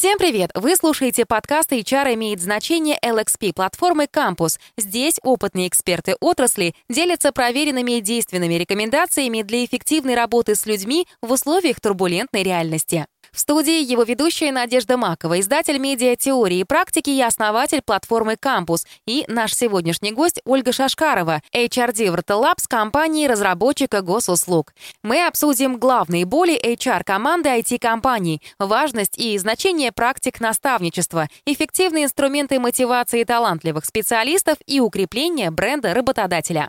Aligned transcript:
Всем 0.00 0.16
привет! 0.16 0.50
Вы 0.54 0.76
слушаете 0.76 1.26
подкаст 1.26 1.72
HR 1.72 2.14
имеет 2.14 2.40
значение 2.40 2.98
LXP 3.04 3.52
платформы 3.52 4.04
Campus. 4.04 4.58
Здесь 4.78 5.20
опытные 5.22 5.68
эксперты 5.68 6.16
отрасли 6.20 6.74
делятся 6.88 7.32
проверенными 7.32 7.98
и 7.98 8.00
действенными 8.00 8.54
рекомендациями 8.54 9.42
для 9.42 9.62
эффективной 9.62 10.14
работы 10.14 10.54
с 10.54 10.64
людьми 10.64 11.06
в 11.20 11.30
условиях 11.30 11.82
турбулентной 11.82 12.42
реальности. 12.42 13.04
В 13.32 13.38
студии 13.38 13.82
его 13.82 14.02
ведущая 14.02 14.50
Надежда 14.50 14.96
Макова, 14.96 15.38
издатель 15.38 15.78
медиа 15.78 16.16
теории 16.16 16.58
и 16.58 16.64
практики 16.64 17.10
и 17.10 17.22
основатель 17.22 17.80
платформы 17.80 18.36
«Кампус», 18.36 18.86
и 19.06 19.24
наш 19.28 19.54
сегодняшний 19.54 20.12
гость 20.12 20.40
Ольга 20.44 20.72
Шашкарова, 20.72 21.40
HRD 21.54 22.10
в 22.10 22.14
Labs 22.30 22.64
компании 22.68 23.26
разработчика 23.26 24.02
госуслуг. 24.02 24.72
Мы 25.02 25.24
обсудим 25.26 25.78
главные 25.78 26.24
боли 26.24 26.58
HR-команды 26.60 27.50
IT-компаний, 27.50 28.42
важность 28.58 29.18
и 29.18 29.38
значение 29.38 29.92
практик 29.92 30.40
наставничества, 30.40 31.28
эффективные 31.46 32.04
инструменты 32.04 32.58
мотивации 32.58 33.22
талантливых 33.24 33.84
специалистов 33.84 34.58
и 34.66 34.80
укрепления 34.80 35.50
бренда 35.50 35.94
работодателя. 35.94 36.68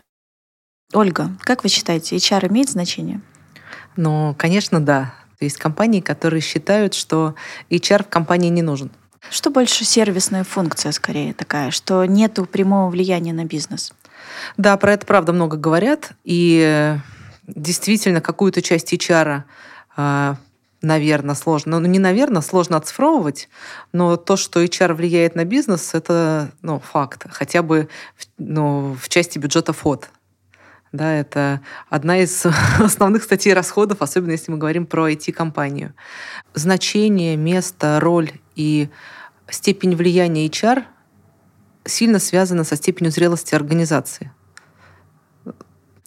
Ольга, 0.92 1.30
как 1.40 1.64
вы 1.64 1.70
считаете, 1.70 2.16
HR 2.16 2.48
имеет 2.48 2.68
значение? 2.68 3.20
Ну, 3.96 4.34
конечно, 4.38 4.80
да. 4.80 5.14
Есть 5.44 5.58
компании, 5.58 6.00
которые 6.00 6.40
считают, 6.40 6.94
что 6.94 7.34
HR 7.70 8.04
в 8.04 8.08
компании 8.08 8.48
не 8.48 8.62
нужен. 8.62 8.90
Что 9.30 9.50
больше 9.50 9.84
сервисная 9.84 10.44
функция 10.44 10.92
скорее 10.92 11.32
такая, 11.32 11.70
что 11.70 12.04
нет 12.04 12.38
прямого 12.50 12.90
влияния 12.90 13.32
на 13.32 13.44
бизнес? 13.44 13.92
Да, 14.56 14.76
про 14.76 14.94
это 14.94 15.06
правда 15.06 15.32
много 15.32 15.56
говорят. 15.56 16.12
И 16.24 16.96
действительно, 17.46 18.20
какую-то 18.20 18.62
часть 18.62 18.92
HR 18.92 19.44
а, 19.96 20.36
наверное, 20.82 21.34
сложно. 21.34 21.78
Ну, 21.78 21.86
не 21.86 21.98
наверное, 21.98 22.42
сложно 22.42 22.76
оцифровывать, 22.76 23.48
но 23.92 24.16
то, 24.16 24.36
что 24.36 24.62
HR 24.62 24.94
влияет 24.94 25.34
на 25.34 25.44
бизнес, 25.44 25.94
это 25.94 26.50
ну, 26.60 26.80
факт. 26.80 27.26
Хотя 27.30 27.62
бы 27.62 27.88
ну, 28.38 28.96
в 29.00 29.08
части 29.08 29.38
бюджета 29.38 29.72
ФОД. 29.72 30.10
Да, 30.92 31.14
это 31.14 31.62
одна 31.88 32.18
из 32.18 32.44
основных 32.78 33.22
статей 33.24 33.54
расходов, 33.54 34.02
особенно 34.02 34.32
если 34.32 34.52
мы 34.52 34.58
говорим 34.58 34.84
про 34.84 35.10
IT-компанию. 35.10 35.94
Значение, 36.54 37.36
место, 37.36 37.98
роль 37.98 38.30
и 38.54 38.90
степень 39.48 39.96
влияния 39.96 40.46
HR 40.46 40.84
сильно 41.84 42.18
связано 42.18 42.64
со 42.64 42.76
степенью 42.76 43.10
зрелости 43.10 43.54
организации. 43.54 44.32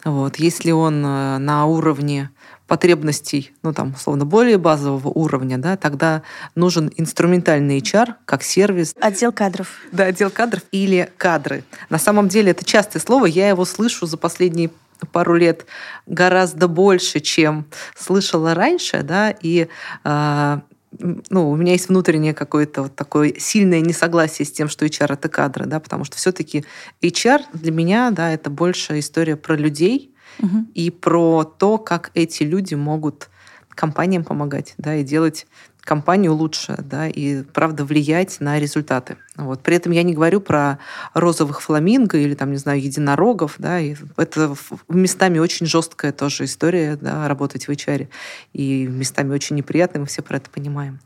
Вот. 0.04 0.36
Если 0.36 0.70
он 0.70 1.04
э, 1.04 1.38
на 1.38 1.66
уровне 1.66 2.30
потребностей, 2.66 3.52
ну 3.62 3.72
там, 3.72 3.94
условно, 3.94 4.24
более 4.24 4.58
базового 4.58 5.08
уровня, 5.08 5.58
да, 5.58 5.76
тогда 5.76 6.22
нужен 6.54 6.90
инструментальный 6.96 7.78
HR 7.78 8.14
как 8.24 8.42
сервис. 8.42 8.94
Отдел 9.00 9.32
кадров. 9.32 9.68
Да, 9.92 10.04
отдел 10.04 10.30
кадров 10.30 10.62
или 10.72 11.10
кадры. 11.16 11.64
На 11.90 11.98
самом 11.98 12.28
деле 12.28 12.50
это 12.50 12.64
частое 12.64 13.00
слово, 13.00 13.26
я 13.26 13.48
его 13.48 13.64
слышу 13.64 14.06
за 14.06 14.16
последние 14.16 14.70
пару 15.12 15.34
лет 15.34 15.66
гораздо 16.06 16.68
больше, 16.68 17.20
чем 17.20 17.66
слышала 17.96 18.54
раньше, 18.54 19.02
да, 19.02 19.30
и 19.30 19.68
э, 20.04 20.60
ну, 20.98 21.50
у 21.50 21.56
меня 21.56 21.72
есть 21.72 21.88
внутреннее 21.88 22.34
какое-то 22.34 22.84
вот 22.84 22.96
такое 22.96 23.34
сильное 23.38 23.80
несогласие 23.80 24.46
с 24.46 24.52
тем, 24.52 24.68
что 24.68 24.86
HR 24.86 25.14
это 25.14 25.28
кадры, 25.28 25.66
да, 25.66 25.80
потому 25.80 26.04
что 26.04 26.16
все-таки 26.16 26.64
HR 27.02 27.42
для 27.52 27.72
меня, 27.72 28.10
да, 28.10 28.32
это 28.32 28.50
больше 28.50 28.98
история 28.98 29.36
про 29.36 29.54
людей, 29.54 30.14
угу. 30.38 30.66
и 30.74 30.90
про 30.90 31.44
то, 31.44 31.78
как 31.78 32.10
эти 32.14 32.42
люди 32.42 32.74
могут 32.74 33.30
компаниям 33.68 34.24
помогать, 34.24 34.74
да, 34.78 34.96
и 34.96 35.04
делать 35.04 35.46
компанию 35.80 36.34
лучше, 36.34 36.76
да, 36.78 37.08
и 37.08 37.42
правда 37.42 37.84
влиять 37.84 38.40
на 38.40 38.58
результаты. 38.58 39.16
Вот. 39.36 39.62
При 39.62 39.76
этом 39.76 39.92
я 39.92 40.02
не 40.02 40.14
говорю 40.14 40.40
про 40.40 40.78
розовых 41.12 41.60
фламинго 41.60 42.16
или 42.16 42.34
там, 42.34 42.52
не 42.52 42.56
знаю, 42.56 42.80
единорогов, 42.80 43.56
да, 43.58 43.78
и 43.78 43.94
это 44.16 44.54
местами 44.88 45.38
очень 45.38 45.66
жесткая 45.66 46.12
тоже 46.12 46.44
история, 46.44 46.96
да, 46.96 47.28
работать 47.28 47.68
в 47.68 47.70
HR, 47.70 48.08
и 48.54 48.86
местами 48.86 49.32
очень 49.32 49.56
неприятная, 49.56 50.00
мы 50.00 50.06
все 50.06 50.22
про 50.22 50.38
это 50.38 50.48
понимаем. 50.48 51.00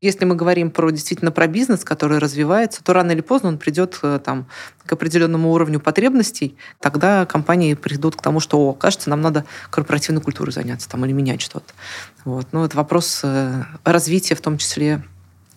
Если 0.00 0.24
мы 0.24 0.34
говорим 0.34 0.70
про 0.70 0.90
действительно 0.90 1.30
про 1.30 1.46
бизнес, 1.46 1.84
который 1.84 2.18
развивается, 2.18 2.82
то 2.82 2.92
рано 2.92 3.12
или 3.12 3.20
поздно 3.20 3.50
он 3.50 3.58
придет 3.58 3.98
э, 4.02 4.18
там 4.22 4.46
к 4.84 4.92
определенному 4.92 5.52
уровню 5.52 5.78
потребностей, 5.78 6.56
тогда 6.80 7.24
компании 7.26 7.74
придут 7.74 8.16
к 8.16 8.22
тому, 8.22 8.40
что, 8.40 8.58
о, 8.58 8.72
кажется, 8.72 9.10
нам 9.10 9.20
надо 9.20 9.44
корпоративной 9.70 10.22
культурой 10.22 10.52
заняться 10.52 10.88
там 10.88 11.04
или 11.04 11.12
менять 11.12 11.40
что-то. 11.40 11.72
Вот. 12.24 12.48
Но 12.52 12.64
это 12.64 12.76
вопрос 12.76 13.20
э, 13.22 13.64
развития, 13.84 14.34
в 14.34 14.40
том 14.40 14.58
числе 14.58 15.04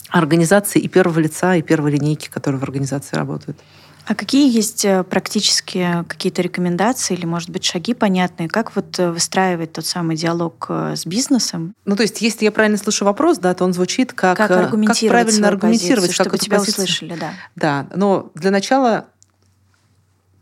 организации 0.09 0.79
и 0.79 0.87
первого 0.87 1.19
лица, 1.19 1.55
и 1.55 1.61
первой 1.61 1.91
линейки, 1.91 2.29
которые 2.29 2.59
в 2.59 2.63
организации 2.63 3.15
работают. 3.15 3.57
А 4.05 4.15
какие 4.15 4.51
есть 4.51 4.85
э, 4.85 5.03
практические 5.03 6.03
какие-то 6.07 6.41
рекомендации 6.41 7.13
или, 7.13 7.25
может 7.27 7.51
быть, 7.51 7.63
шаги 7.63 7.93
понятные, 7.93 8.49
как 8.49 8.75
вот 8.75 8.97
э, 8.97 9.11
выстраивать 9.11 9.73
тот 9.73 9.85
самый 9.85 10.15
диалог 10.15 10.67
с 10.69 11.05
бизнесом? 11.05 11.75
Ну, 11.85 11.95
то 11.95 12.01
есть, 12.01 12.19
если 12.21 12.45
я 12.45 12.51
правильно 12.51 12.77
слышу 12.77 13.05
вопрос, 13.05 13.37
да, 13.37 13.53
то 13.53 13.65
он 13.65 13.73
звучит 13.73 14.13
как, 14.13 14.37
как, 14.37 14.49
аргументировать 14.49 14.99
как 14.99 15.09
правильно 15.09 15.47
аргументировать, 15.47 16.07
позицию, 16.07 16.25
как 16.25 16.33
чтобы 16.33 16.37
тебя 16.43 16.57
позицию. 16.57 16.83
услышали, 16.85 17.19
да. 17.19 17.33
Да, 17.55 17.87
но 17.95 18.31
для 18.33 18.49
начала 18.49 19.05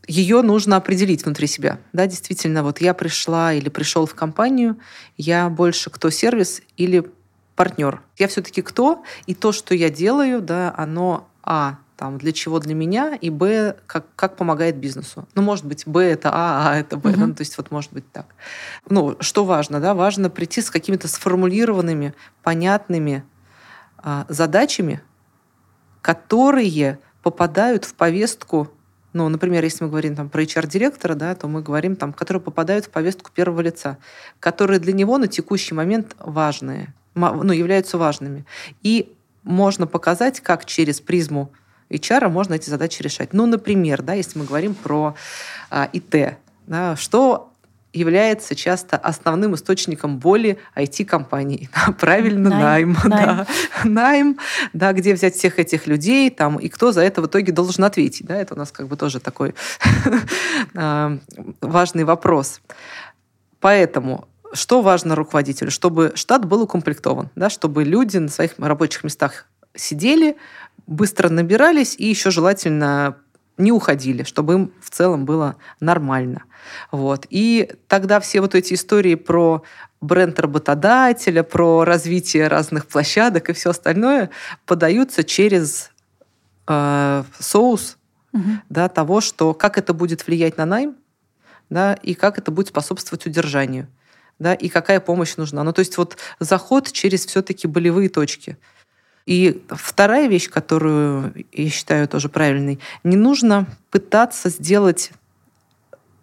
ее 0.07 0.41
нужно 0.41 0.77
определить 0.77 1.25
внутри 1.25 1.47
себя. 1.47 1.79
Да, 1.93 2.07
действительно, 2.07 2.63
вот 2.63 2.79
я 2.79 2.93
пришла 2.93 3.53
или 3.53 3.69
пришел 3.69 4.05
в 4.05 4.15
компанию, 4.15 4.77
я 5.17 5.49
больше 5.49 5.89
кто 5.89 6.09
сервис 6.09 6.61
или 6.77 7.11
партнер. 7.57 8.01
Я 8.17 8.27
все-таки 8.29 8.61
кто, 8.61 9.03
и 9.25 9.33
то, 9.33 9.51
что 9.51 9.75
я 9.75 9.89
делаю, 9.89 10.41
да, 10.41 10.73
оно 10.77 11.27
а 11.43 11.77
там, 11.97 12.19
для 12.19 12.31
чего 12.31 12.59
для 12.59 12.75
меня, 12.75 13.15
и 13.15 13.31
Б, 13.31 13.75
как, 13.87 14.05
как 14.15 14.35
помогает 14.35 14.77
бизнесу. 14.77 15.27
Ну, 15.33 15.41
может 15.41 15.65
быть, 15.65 15.87
Б 15.87 16.03
это 16.03 16.29
А, 16.31 16.69
А 16.69 16.75
это 16.77 16.97
Б, 16.97 17.09
угу. 17.09 17.19
ну, 17.19 17.33
то 17.33 17.41
есть 17.41 17.57
вот 17.57 17.71
может 17.71 17.91
быть 17.91 18.09
так. 18.11 18.27
Ну, 18.87 19.17
что 19.19 19.43
важно, 19.43 19.79
да, 19.79 19.95
важно 19.95 20.29
прийти 20.29 20.61
с 20.61 20.69
какими-то 20.69 21.07
сформулированными, 21.07 22.13
понятными 22.43 23.23
а, 23.97 24.27
задачами, 24.29 25.01
которые 26.01 26.99
попадают 27.23 27.83
в 27.83 27.95
повестку 27.95 28.69
ну, 29.13 29.27
например, 29.29 29.63
если 29.63 29.83
мы 29.83 29.89
говорим 29.89 30.15
там, 30.15 30.29
про 30.29 30.43
HR-директора, 30.43 31.15
да, 31.15 31.33
то 31.33 31.47
мы 31.47 31.63
говорим, 31.63 31.95
там, 31.95 32.13
которые 32.13 32.39
попадают 32.39 32.85
в 32.85 32.89
повестку 32.91 33.31
первого 33.33 33.61
лица, 33.61 33.97
которые 34.39 34.79
для 34.79 34.93
него 34.93 35.17
на 35.17 35.27
текущий 35.27 35.73
момент 35.73 36.15
важные, 36.19 36.93
ну, 37.17 37.51
являются 37.51 37.97
важными. 37.97 38.45
И 38.83 39.13
можно 39.43 39.87
показать, 39.87 40.39
как 40.41 40.65
через 40.65 41.01
призму 41.01 41.51
HR 41.89 42.29
можно 42.29 42.53
эти 42.55 42.69
задачи 42.69 43.01
решать. 43.01 43.33
Ну, 43.33 43.45
например, 43.45 44.01
да, 44.01 44.13
если 44.13 44.39
мы 44.39 44.45
говорим 44.45 44.73
про 44.75 45.15
а, 45.69 45.89
ИТ, 45.93 46.37
да, 46.67 46.95
что 46.95 47.51
является 47.93 48.55
часто 48.55 48.97
основным 48.97 49.55
источником 49.55 50.19
боли 50.19 50.57
IT-компаний. 50.75 51.69
Правильно, 51.99 52.49
найм. 52.49 52.93
Найм, 52.93 52.97
найм. 53.05 53.25
Да. 53.25 53.47
найм, 53.83 54.39
да, 54.73 54.93
где 54.93 55.13
взять 55.13 55.35
всех 55.35 55.59
этих 55.59 55.87
людей, 55.87 56.29
там, 56.29 56.57
и 56.57 56.69
кто 56.69 56.91
за 56.91 57.01
это 57.01 57.21
в 57.21 57.27
итоге 57.27 57.51
должен 57.51 57.83
ответить. 57.83 58.27
Да, 58.27 58.35
это 58.35 58.53
у 58.53 58.57
нас 58.57 58.71
как 58.71 58.87
бы 58.87 58.97
тоже 58.97 59.19
такой 59.19 59.55
а, 60.75 61.17
важный 61.61 62.03
вопрос. 62.03 62.61
Поэтому 63.59 64.27
что 64.53 64.81
важно 64.81 65.15
руководителю? 65.15 65.71
Чтобы 65.71 66.11
штат 66.15 66.45
был 66.45 66.61
укомплектован, 66.63 67.29
да, 67.35 67.49
чтобы 67.49 67.83
люди 67.83 68.17
на 68.17 68.29
своих 68.29 68.53
рабочих 68.57 69.03
местах 69.03 69.45
сидели, 69.75 70.37
быстро 70.85 71.29
набирались 71.29 71.95
и 71.97 72.05
еще 72.05 72.31
желательно 72.31 73.17
не 73.57 73.71
уходили, 73.71 74.23
чтобы 74.23 74.53
им 74.53 74.73
в 74.81 74.89
целом 74.89 75.25
было 75.25 75.55
нормально. 75.79 76.43
Вот. 76.91 77.25
И 77.29 77.71
тогда 77.87 78.19
все 78.19 78.41
вот 78.41 78.55
эти 78.55 78.75
истории 78.75 79.15
про 79.15 79.63
бренд 79.99 80.39
работодателя, 80.39 81.43
про 81.43 81.83
развитие 81.83 82.47
разных 82.47 82.85
площадок 82.85 83.49
и 83.49 83.53
все 83.53 83.71
остальное 83.71 84.29
подаются 84.65 85.23
через 85.23 85.89
э, 86.67 87.23
соус 87.39 87.97
угу. 88.31 88.49
да, 88.69 88.89
того, 88.89 89.21
что 89.21 89.53
как 89.53 89.77
это 89.77 89.93
будет 89.93 90.27
влиять 90.27 90.57
на 90.57 90.65
найм, 90.65 90.95
да, 91.69 91.93
и 91.95 92.13
как 92.13 92.37
это 92.37 92.51
будет 92.51 92.67
способствовать 92.67 93.25
удержанию, 93.25 93.87
да, 94.39 94.53
и 94.53 94.69
какая 94.69 94.99
помощь 94.99 95.35
нужна. 95.37 95.63
Ну, 95.63 95.73
то 95.73 95.79
есть 95.79 95.97
вот 95.97 96.17
заход 96.39 96.91
через 96.91 97.25
все-таки 97.25 97.67
болевые 97.67 98.09
точки– 98.09 98.57
и 99.27 99.61
вторая 99.67 100.29
вещь, 100.29 100.49
которую 100.49 101.33
я 101.51 101.69
считаю 101.69 102.07
тоже 102.07 102.29
правильной, 102.29 102.79
не 103.03 103.17
нужно 103.17 103.67
пытаться 103.91 104.49
сделать 104.49 105.11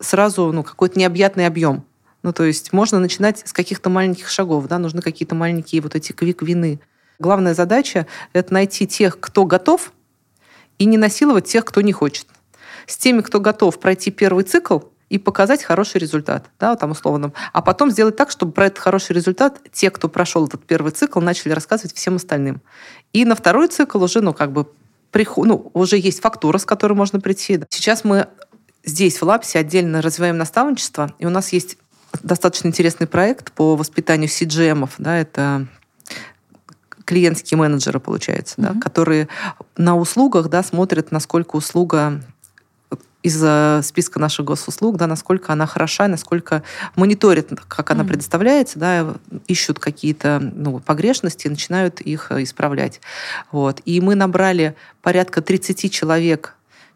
сразу 0.00 0.50
ну, 0.52 0.62
какой-то 0.62 0.98
необъятный 0.98 1.46
объем. 1.46 1.84
Ну, 2.22 2.32
то 2.32 2.44
есть 2.44 2.72
можно 2.72 2.98
начинать 2.98 3.46
с 3.46 3.52
каких-то 3.52 3.90
маленьких 3.90 4.30
шагов, 4.30 4.66
да, 4.68 4.78
нужны 4.78 5.02
какие-то 5.02 5.34
маленькие 5.34 5.82
вот 5.82 5.94
эти 5.94 6.12
квик-вины. 6.12 6.80
Главная 7.18 7.52
задача— 7.52 8.06
это 8.32 8.54
найти 8.54 8.86
тех, 8.86 9.20
кто 9.20 9.44
готов, 9.44 9.92
и 10.78 10.86
не 10.86 10.96
насиловать 10.96 11.44
тех, 11.44 11.66
кто 11.66 11.82
не 11.82 11.92
хочет. 11.92 12.26
С 12.86 12.96
теми, 12.96 13.20
кто 13.20 13.38
готов 13.38 13.78
пройти 13.80 14.10
первый 14.10 14.44
цикл 14.44 14.78
и 15.14 15.18
показать 15.18 15.62
хороший 15.62 15.98
результат, 15.98 16.50
да, 16.58 16.74
там 16.74 16.90
условно. 16.90 17.32
А 17.52 17.62
потом 17.62 17.88
сделать 17.92 18.16
так, 18.16 18.32
чтобы 18.32 18.50
про 18.50 18.66
этот 18.66 18.80
хороший 18.80 19.12
результат 19.12 19.60
те, 19.70 19.92
кто 19.92 20.08
прошел 20.08 20.44
этот 20.48 20.66
первый 20.66 20.90
цикл, 20.90 21.20
начали 21.20 21.52
рассказывать 21.52 21.94
всем 21.94 22.16
остальным. 22.16 22.60
И 23.12 23.24
на 23.24 23.36
второй 23.36 23.68
цикл 23.68 24.02
уже, 24.02 24.22
ну, 24.22 24.34
как 24.34 24.50
бы, 24.50 24.66
приход... 25.12 25.46
ну, 25.46 25.70
уже 25.72 25.98
есть 25.98 26.20
фактура, 26.20 26.58
с 26.58 26.64
которой 26.64 26.94
можно 26.94 27.20
прийти. 27.20 27.60
Сейчас 27.70 28.02
мы 28.02 28.26
здесь, 28.82 29.20
в 29.20 29.24
Лапсе, 29.24 29.60
отдельно 29.60 30.02
развиваем 30.02 30.36
наставничество, 30.36 31.14
и 31.20 31.26
у 31.26 31.30
нас 31.30 31.52
есть 31.52 31.78
достаточно 32.24 32.66
интересный 32.66 33.06
проект 33.06 33.52
по 33.52 33.76
воспитанию 33.76 34.28
CGM, 34.28 34.90
да, 34.98 35.16
это 35.16 35.68
клиентские 37.04 37.56
менеджеры, 37.56 38.00
получается, 38.00 38.56
mm-hmm. 38.56 38.74
да, 38.74 38.80
которые 38.80 39.28
на 39.76 39.96
услугах 39.96 40.48
да, 40.48 40.64
смотрят, 40.64 41.12
насколько 41.12 41.54
услуга 41.54 42.20
из 43.24 43.86
списка 43.86 44.20
наших 44.20 44.44
госуслуг, 44.44 44.96
да, 44.96 45.06
насколько 45.06 45.52
она 45.52 45.66
хороша, 45.66 46.06
насколько 46.08 46.62
мониторят, 46.94 47.48
как 47.66 47.90
она 47.90 48.04
mm-hmm. 48.04 48.08
предоставляется, 48.08 48.78
да, 48.78 49.14
ищут 49.48 49.78
какие-то 49.78 50.38
ну, 50.54 50.78
погрешности, 50.78 51.48
начинают 51.48 52.02
их 52.02 52.30
исправлять. 52.30 53.00
Вот. 53.50 53.80
И 53.86 54.00
мы 54.02 54.14
набрали 54.14 54.76
порядка 55.00 55.40
30 55.40 55.90
человек 55.90 56.54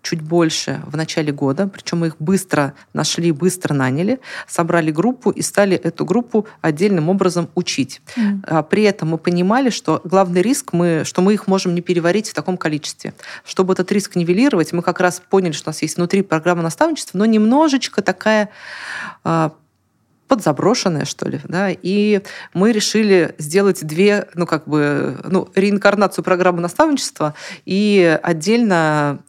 чуть 0.08 0.22
больше 0.22 0.80
в 0.86 0.96
начале 0.96 1.32
года, 1.32 1.68
причем 1.68 1.98
мы 1.98 2.06
их 2.06 2.16
быстро 2.18 2.72
нашли, 2.94 3.30
быстро 3.30 3.74
наняли, 3.74 4.20
собрали 4.46 4.90
группу 4.90 5.30
и 5.30 5.42
стали 5.42 5.76
эту 5.76 6.06
группу 6.06 6.46
отдельным 6.62 7.10
образом 7.10 7.50
учить. 7.54 8.00
Mm. 8.16 8.62
При 8.70 8.84
этом 8.84 9.10
мы 9.10 9.18
понимали, 9.18 9.68
что 9.68 10.00
главный 10.04 10.40
риск, 10.40 10.72
мы, 10.72 11.02
что 11.04 11.20
мы 11.20 11.34
их 11.34 11.46
можем 11.46 11.74
не 11.74 11.82
переварить 11.82 12.30
в 12.30 12.34
таком 12.34 12.56
количестве. 12.56 13.12
Чтобы 13.44 13.74
этот 13.74 13.92
риск 13.92 14.16
нивелировать, 14.16 14.72
мы 14.72 14.82
как 14.82 15.00
раз 15.00 15.20
поняли, 15.28 15.52
что 15.52 15.68
у 15.68 15.70
нас 15.70 15.82
есть 15.82 15.98
внутри 15.98 16.22
программа 16.22 16.62
наставничества, 16.62 17.18
но 17.18 17.26
немножечко 17.26 18.00
такая 18.00 18.48
а, 19.24 19.52
подзаброшенная, 20.26 21.04
что 21.04 21.28
ли, 21.28 21.40
да, 21.44 21.68
и 21.70 22.22
мы 22.54 22.72
решили 22.72 23.34
сделать 23.36 23.84
две, 23.84 24.26
ну, 24.34 24.46
как 24.46 24.66
бы, 24.66 25.18
ну, 25.24 25.48
реинкарнацию 25.54 26.24
программы 26.24 26.60
наставничества 26.60 27.34
и 27.66 28.18
отдельно 28.22 29.20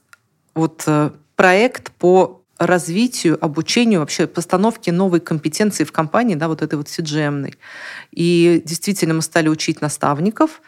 вот 0.55 0.83
э, 0.87 1.11
проект 1.35 1.91
по 1.91 2.41
развитию, 2.57 3.43
обучению, 3.43 4.01
вообще 4.01 4.27
постановке 4.27 4.91
новой 4.91 5.21
компетенции 5.21 5.85
в 5.85 5.91
компании, 5.91 6.35
да, 6.35 6.47
вот 6.47 6.61
этой 6.61 6.75
вот 6.75 6.87
CGM. 6.87 7.53
И 8.11 8.61
действительно 8.65 9.13
мы 9.13 9.21
стали 9.21 9.47
учить 9.47 9.81
наставников, 9.81 10.61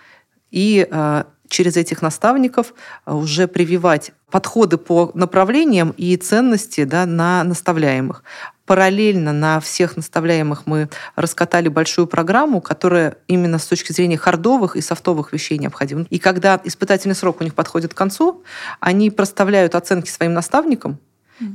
и 0.51 0.87
э, 0.89 1.23
через 1.49 1.77
этих 1.77 2.01
наставников 2.01 2.73
э, 3.05 3.13
уже 3.13 3.47
прививать 3.47 4.11
подходы 4.31 4.77
по 4.77 5.11
направлениям 5.13 5.93
и 5.97 6.15
ценности 6.15 6.85
да, 6.85 7.05
на 7.05 7.43
наставляемых. 7.43 8.23
Параллельно 8.71 9.33
на 9.33 9.59
всех 9.59 9.97
наставляемых 9.97 10.65
мы 10.65 10.87
раскатали 11.17 11.67
большую 11.67 12.07
программу, 12.07 12.61
которая 12.61 13.17
именно 13.27 13.59
с 13.59 13.65
точки 13.65 13.91
зрения 13.91 14.15
хардовых 14.15 14.77
и 14.77 14.81
софтовых 14.81 15.33
вещей 15.33 15.57
необходима. 15.57 16.05
И 16.09 16.19
когда 16.19 16.57
испытательный 16.63 17.15
срок 17.15 17.41
у 17.41 17.43
них 17.43 17.53
подходит 17.53 17.93
к 17.93 17.97
концу, 17.97 18.45
они 18.79 19.09
проставляют 19.09 19.75
оценки 19.75 20.09
своим 20.09 20.31
наставникам, 20.31 20.99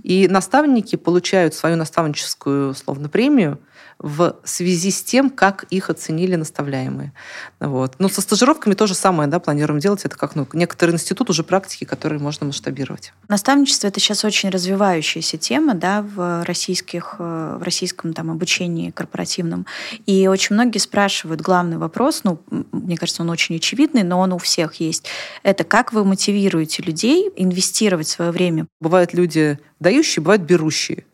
и 0.02 0.28
наставники 0.28 0.96
получают 0.96 1.54
свою 1.54 1.76
наставническую, 1.76 2.72
условно, 2.72 3.08
премию 3.08 3.60
в 3.98 4.36
связи 4.44 4.90
с 4.90 5.02
тем, 5.02 5.30
как 5.30 5.64
их 5.70 5.88
оценили 5.88 6.36
наставляемые. 6.36 7.12
Вот. 7.60 7.94
Но 7.98 8.08
со 8.08 8.20
стажировками 8.20 8.74
то 8.74 8.86
же 8.86 8.94
самое 8.94 9.28
да, 9.28 9.38
планируем 9.38 9.80
делать. 9.80 10.04
Это 10.04 10.16
как 10.16 10.34
ну, 10.34 10.46
некоторый 10.52 10.90
институт 10.90 11.30
уже 11.30 11.42
практики, 11.42 11.84
которые 11.84 12.20
можно 12.20 12.46
масштабировать. 12.46 13.12
Наставничество– 13.28 13.86
это 13.88 13.98
сейчас 13.98 14.24
очень 14.24 14.50
развивающаяся 14.50 15.38
тема 15.38 15.74
да, 15.74 16.02
в, 16.02 16.44
российских, 16.44 17.16
в 17.18 17.62
российском 17.62 18.12
там, 18.12 18.30
обучении 18.30 18.90
корпоративном. 18.90 19.66
И 20.04 20.28
очень 20.28 20.54
многие 20.54 20.78
спрашивают 20.78 21.40
главный 21.40 21.78
вопрос, 21.78 22.20
ну, 22.24 22.40
мне 22.72 22.96
кажется, 22.96 23.22
он 23.22 23.30
очень 23.30 23.56
очевидный, 23.56 24.02
но 24.02 24.20
он 24.20 24.32
у 24.32 24.38
всех 24.38 24.74
есть. 24.74 25.06
Это 25.42 25.64
как 25.64 25.92
вы 25.92 26.04
мотивируете 26.04 26.82
людей 26.82 27.30
инвестировать 27.36 28.08
свое 28.08 28.30
время? 28.30 28.66
Бывают 28.80 29.14
люди 29.14 29.58
дающие, 29.80 30.22
бывают 30.22 30.42
берущие. 30.42 31.04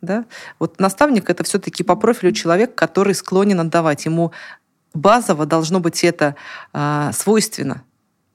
Да? 0.00 0.24
Вот 0.58 0.80
наставник 0.80 1.30
это 1.30 1.44
все-таки 1.44 1.82
по 1.82 1.96
профилю 1.96 2.32
человек, 2.32 2.74
который 2.74 3.14
склонен 3.14 3.60
отдавать. 3.60 4.04
Ему 4.06 4.32
базово 4.94 5.46
должно 5.46 5.80
быть 5.80 6.04
это 6.04 6.36
а, 6.72 7.12
свойственно. 7.12 7.82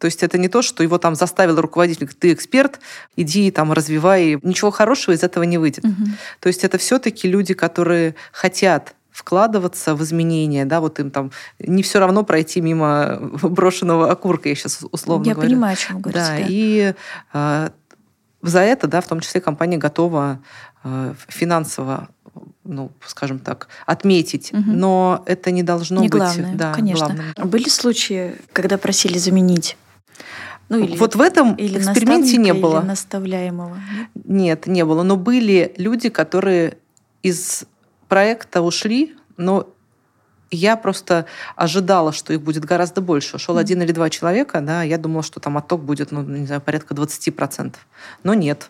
То 0.04 0.06
есть 0.08 0.22
это 0.22 0.38
не 0.38 0.50
то, 0.50 0.62
что 0.62 0.84
его 0.84 0.98
там 0.98 1.16
заставил 1.16 1.62
руководитель, 1.62 2.08
ты 2.08 2.34
эксперт, 2.34 2.82
иди 3.16 3.50
там 3.52 3.72
развивай. 3.72 4.38
Ничего 4.44 4.70
хорошего 4.70 5.16
из 5.16 5.24
этого 5.24 5.44
не 5.44 5.58
выйдет. 5.58 5.86
Угу. 5.86 6.04
То 6.42 6.48
есть 6.48 6.66
это 6.66 6.78
все-таки 6.78 7.28
люди, 7.30 7.54
которые 7.54 8.16
хотят 8.34 8.96
вкладываться 9.14 9.96
в 9.96 10.04
изменения, 10.04 10.66
да, 10.66 10.82
вот 10.82 11.00
им 11.00 11.12
там 11.12 11.32
не 11.60 11.84
все 11.84 12.00
равно 12.00 12.24
пройти 12.24 12.60
мимо 12.60 13.20
брошенного 13.42 14.12
окурка, 14.12 14.50
я 14.50 14.56
сейчас 14.56 14.84
условно 14.92 15.28
я 15.28 15.36
говорю. 15.36 15.52
Я 15.52 15.56
понимаю, 15.56 15.74
о 15.74 15.78
чем 15.78 16.02
говорите. 16.02 16.26
Да, 16.28 16.38
и 16.50 16.94
э, 17.34 17.70
за 18.44 18.60
это, 18.60 18.88
да, 18.88 19.02
в 19.02 19.08
том 19.08 19.20
числе 19.20 19.42
компания 19.42 19.78
готова 19.78 20.40
э, 20.84 21.14
финансово 21.28 22.10
ну, 22.66 22.92
скажем 23.06 23.40
так, 23.40 23.68
отметить, 23.86 24.54
угу. 24.54 24.64
но 24.66 25.24
это 25.26 25.52
не 25.52 25.64
должно 25.64 26.02
не 26.02 26.08
быть 26.08 26.18
главное, 26.20 26.56
да, 26.56 26.74
конечно. 26.74 27.08
главным. 27.08 27.50
Были 27.50 27.68
случаи, 27.68 28.36
когда 28.54 28.78
просили 28.78 29.18
заменить? 29.18 29.78
Ну, 30.70 30.80
или, 30.80 30.98
вот 30.98 31.16
в 31.16 31.22
этом 31.22 31.56
или 31.56 31.78
эксперименте 31.78 32.38
не 32.38 32.54
было. 32.54 32.80
Или 32.80 32.88
наставляемого? 32.88 33.78
Нет, 34.24 34.66
не 34.66 34.86
было. 34.86 35.04
Но 35.04 35.18
были 35.18 35.74
люди, 35.78 36.10
которые 36.10 36.78
из 37.22 37.66
проекта 38.08 38.62
ушли, 38.62 39.16
но 39.38 39.68
я 40.56 40.76
просто 40.76 41.26
ожидала, 41.56 42.12
что 42.12 42.34
их 42.34 42.42
будет 42.42 42.66
гораздо 42.66 43.02
больше. 43.02 43.36
Ушел 43.36 43.58
mm. 43.58 43.60
один 43.60 43.82
или 43.82 43.92
два 43.92 44.10
человека, 44.10 44.62
да, 44.62 44.84
я 44.84 44.98
думала, 44.98 45.24
что 45.24 45.40
там 45.40 45.58
отток 45.58 45.84
будет, 45.84 46.12
ну, 46.12 46.22
не 46.24 46.46
знаю, 46.46 46.62
порядка 46.62 46.94
20%. 46.94 47.76
Но 48.24 48.34
нет 48.34 48.70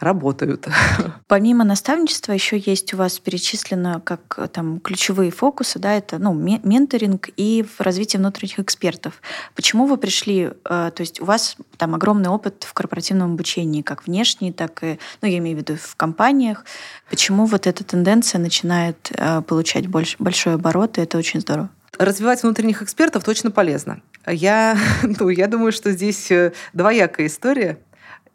работают. 0.00 0.66
Помимо 1.28 1.64
наставничества 1.64 2.32
еще 2.32 2.58
есть 2.58 2.92
у 2.94 2.96
вас 2.96 3.18
перечислено 3.18 4.00
как 4.00 4.34
э, 4.38 4.48
там 4.48 4.80
ключевые 4.80 5.30
фокусы, 5.30 5.78
да, 5.78 5.94
это 5.94 6.18
ну, 6.18 6.32
менторинг 6.34 7.30
и 7.36 7.64
развитие 7.78 8.20
внутренних 8.20 8.58
экспертов. 8.58 9.22
Почему 9.54 9.86
вы 9.86 9.96
пришли, 9.96 10.50
э, 10.50 10.52
то 10.64 11.00
есть 11.00 11.20
у 11.20 11.24
вас 11.24 11.56
там 11.76 11.94
огромный 11.94 12.28
опыт 12.28 12.64
в 12.64 12.74
корпоративном 12.74 13.34
обучении, 13.34 13.82
как 13.82 14.06
внешний, 14.06 14.52
так 14.52 14.82
и, 14.82 14.98
ну, 15.22 15.28
я 15.28 15.38
имею 15.38 15.56
в 15.56 15.60
виду 15.60 15.76
в 15.76 15.96
компаниях. 15.96 16.64
Почему 17.08 17.46
вот 17.46 17.66
эта 17.66 17.84
тенденция 17.84 18.40
начинает 18.40 19.10
э, 19.12 19.42
получать 19.42 19.86
больш, 19.86 20.16
большой 20.18 20.54
оборот, 20.54 20.98
и 20.98 21.02
это 21.02 21.18
очень 21.18 21.40
здорово? 21.40 21.70
Развивать 21.98 22.42
внутренних 22.42 22.82
экспертов 22.82 23.22
точно 23.22 23.52
полезно. 23.52 24.02
Я, 24.26 24.76
ну, 25.02 25.28
я 25.28 25.46
думаю, 25.46 25.70
что 25.70 25.92
здесь 25.92 26.30
двоякая 26.72 27.28
история. 27.28 27.78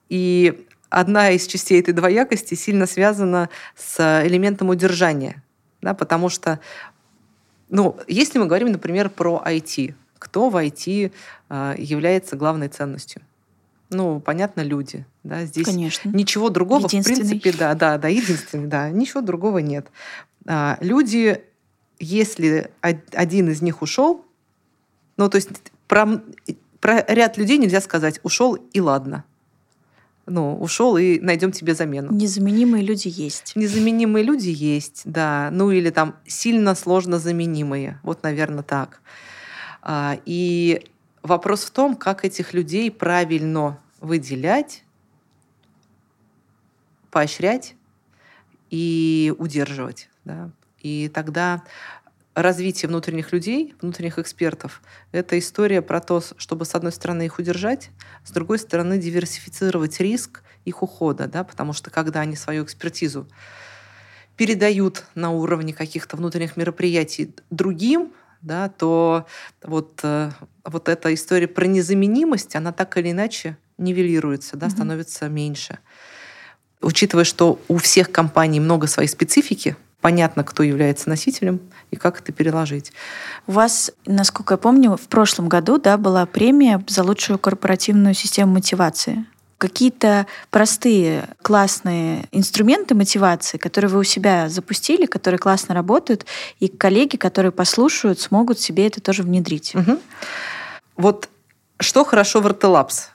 И 0.08 0.66
одна 0.90 1.32
из 1.32 1.48
частей 1.48 1.80
этой 1.80 1.94
двоякости 1.94 2.56
сильно 2.56 2.86
связана 2.86 3.50
с 3.76 4.24
элементом 4.26 4.70
удержания. 4.70 5.44
Да, 5.82 5.94
потому 5.94 6.30
что, 6.30 6.60
ну, 7.70 7.98
если 8.08 8.38
мы 8.38 8.48
говорим, 8.48 8.72
например, 8.72 9.10
про 9.10 9.42
IT, 9.46 9.94
кто 10.18 10.50
в 10.50 10.58
IT 10.58 11.12
э, 11.50 11.76
является 11.78 12.36
главной 12.36 12.68
ценностью? 12.68 13.22
Ну, 13.90 14.20
понятно, 14.20 14.62
люди. 14.62 15.06
Да, 15.24 15.46
здесь 15.46 15.66
Конечно. 15.66 16.10
ничего 16.10 16.50
другого, 16.50 16.88
в 16.88 16.92
принципе, 16.92 17.54
да, 17.54 17.74
да, 17.74 17.98
да, 17.98 18.08
единственный, 18.08 18.68
да, 18.68 18.90
ничего 18.90 19.22
другого 19.22 19.60
нет. 19.60 19.88
А, 20.46 20.78
люди, 20.82 21.42
если 21.98 22.72
один 22.82 23.50
из 23.50 23.62
них 23.62 23.82
ушел, 23.82 24.26
ну, 25.18 25.28
то 25.30 25.38
есть 25.38 25.50
про, 25.88 26.22
про 26.80 27.04
ряд 27.08 27.38
людей 27.38 27.58
нельзя 27.58 27.82
сказать, 27.82 28.20
ушел 28.22 28.56
и 28.56 28.80
ладно 28.80 29.24
ну, 30.30 30.58
ушел 30.58 30.98
и 30.98 31.20
найдем 31.20 31.52
тебе 31.52 31.74
замену. 31.74 32.12
Незаменимые 32.12 32.84
люди 32.84 33.08
есть. 33.08 33.56
Незаменимые 33.56 34.24
люди 34.24 34.50
есть, 34.50 35.02
да. 35.06 35.50
Ну 35.52 35.72
или 35.72 35.90
там 35.90 36.16
сильно 36.26 36.76
сложно 36.76 37.20
заменимые. 37.20 38.00
Вот, 38.04 38.24
наверное, 38.24 38.64
так. 38.64 39.02
А, 39.82 40.18
и 40.26 40.86
вопрос 41.24 41.64
в 41.64 41.72
том, 41.72 41.96
как 41.96 42.26
этих 42.26 42.54
людей 42.54 42.92
правильно 42.92 43.80
выделять, 44.00 44.84
поощрять 47.12 47.76
и 48.70 49.34
удерживать. 49.38 50.10
Да? 50.26 50.52
И 50.82 51.10
тогда 51.14 51.64
развитие 52.42 52.90
внутренних 52.90 53.32
людей, 53.32 53.76
внутренних 53.82 54.20
экспертов, 54.20 54.82
это 55.12 55.38
история 55.38 55.82
про 55.82 56.00
то, 56.00 56.22
чтобы, 56.38 56.66
с 56.66 56.76
одной 56.76 56.92
стороны, 56.92 57.24
их 57.24 57.40
удержать, 57.40 57.92
с 58.24 58.32
другой 58.32 58.60
стороны, 58.60 58.98
диверсифицировать 58.98 60.00
риск 60.00 60.44
их 60.66 60.84
ухода, 60.84 61.28
да, 61.28 61.44
потому 61.44 61.74
что 61.74 61.90
когда 61.90 62.22
они 62.22 62.36
свою 62.36 62.64
экспертизу 62.64 63.28
передают 64.36 65.06
на 65.16 65.32
уровне 65.32 65.74
каких-то 65.74 66.16
внутренних 66.18 66.56
мероприятий 66.56 67.34
другим, 67.50 68.14
да, 68.42 68.70
то 68.70 69.26
вот, 69.62 70.00
э, 70.04 70.32
вот 70.64 70.88
эта 70.88 71.14
история 71.14 71.48
про 71.48 71.66
незаменимость, 71.66 72.56
она 72.56 72.72
так 72.72 72.98
или 72.98 73.12
иначе 73.12 73.58
нивелируется, 73.78 74.56
да, 74.56 74.68
угу. 74.68 74.76
становится 74.76 75.28
меньше. 75.28 75.80
учитывая, 76.82 77.26
что 77.26 77.60
у 77.68 77.78
всех 77.78 78.10
компаний 78.12 78.62
много 78.62 78.88
своей 78.88 79.10
специфики, 79.10 79.76
понятно, 80.02 80.44
кто 80.44 80.64
является 80.64 81.10
носителем 81.10 81.60
и 81.92 81.96
как 81.96 82.20
это 82.22 82.32
переложить. 82.32 82.94
У 83.48 83.54
вас, 83.54 83.92
насколько 84.06 84.54
я 84.54 84.58
помню, 84.58 84.96
в 84.96 85.08
прошлом 85.08 85.50
году 85.50 85.78
да, 85.78 85.98
была 85.98 86.26
премия 86.26 86.84
за 86.88 87.04
лучшую 87.04 87.40
корпоративную 87.40 88.14
систему 88.14 88.54
мотивации. 88.54 89.26
Какие-то 89.58 90.26
простые, 90.52 91.28
классные 91.42 92.26
инструменты 92.32 92.96
мотивации, 92.96 93.58
которые 93.58 93.92
вы 93.92 94.00
у 94.00 94.04
себя 94.04 94.48
запустили, 94.48 95.06
которые 95.06 95.38
классно 95.38 95.76
работают, 95.76 96.26
и 96.62 96.70
коллеги, 96.70 97.18
которые 97.18 97.52
послушают, 97.52 98.22
смогут 98.22 98.60
себе 98.60 98.88
это 98.88 99.02
тоже 99.02 99.24
внедрить. 99.24 99.76
Угу. 99.76 100.00
Вот 100.96 101.30
что 101.82 102.06
хорошо 102.06 102.40
в 102.40 102.48
RTLabs? 102.48 103.08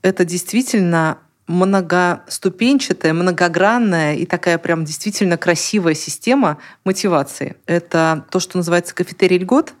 Это 0.00 0.24
действительно 0.24 1.18
многоступенчатая, 1.48 3.12
многогранная 3.12 4.14
и 4.14 4.26
такая 4.26 4.58
прям 4.58 4.84
действительно 4.84 5.36
красивая 5.36 5.94
система 5.94 6.58
мотивации. 6.84 7.56
Это 7.66 8.24
то, 8.30 8.40
что 8.40 8.58
называется 8.58 8.94
кафетерий 8.94 9.38
льгот. 9.38 9.74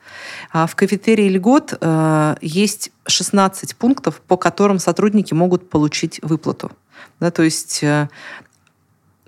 А 0.52 0.66
в 0.66 0.74
кафетерии 0.74 1.28
льгот 1.28 1.78
э, 1.80 2.36
есть 2.40 2.90
16 3.06 3.76
пунктов, 3.76 4.20
по 4.20 4.36
которым 4.36 4.78
сотрудники 4.78 5.34
могут 5.34 5.70
получить 5.70 6.20
выплату. 6.22 6.72
Да, 7.20 7.30
то 7.30 7.42
есть 7.42 7.82
э, 7.82 8.08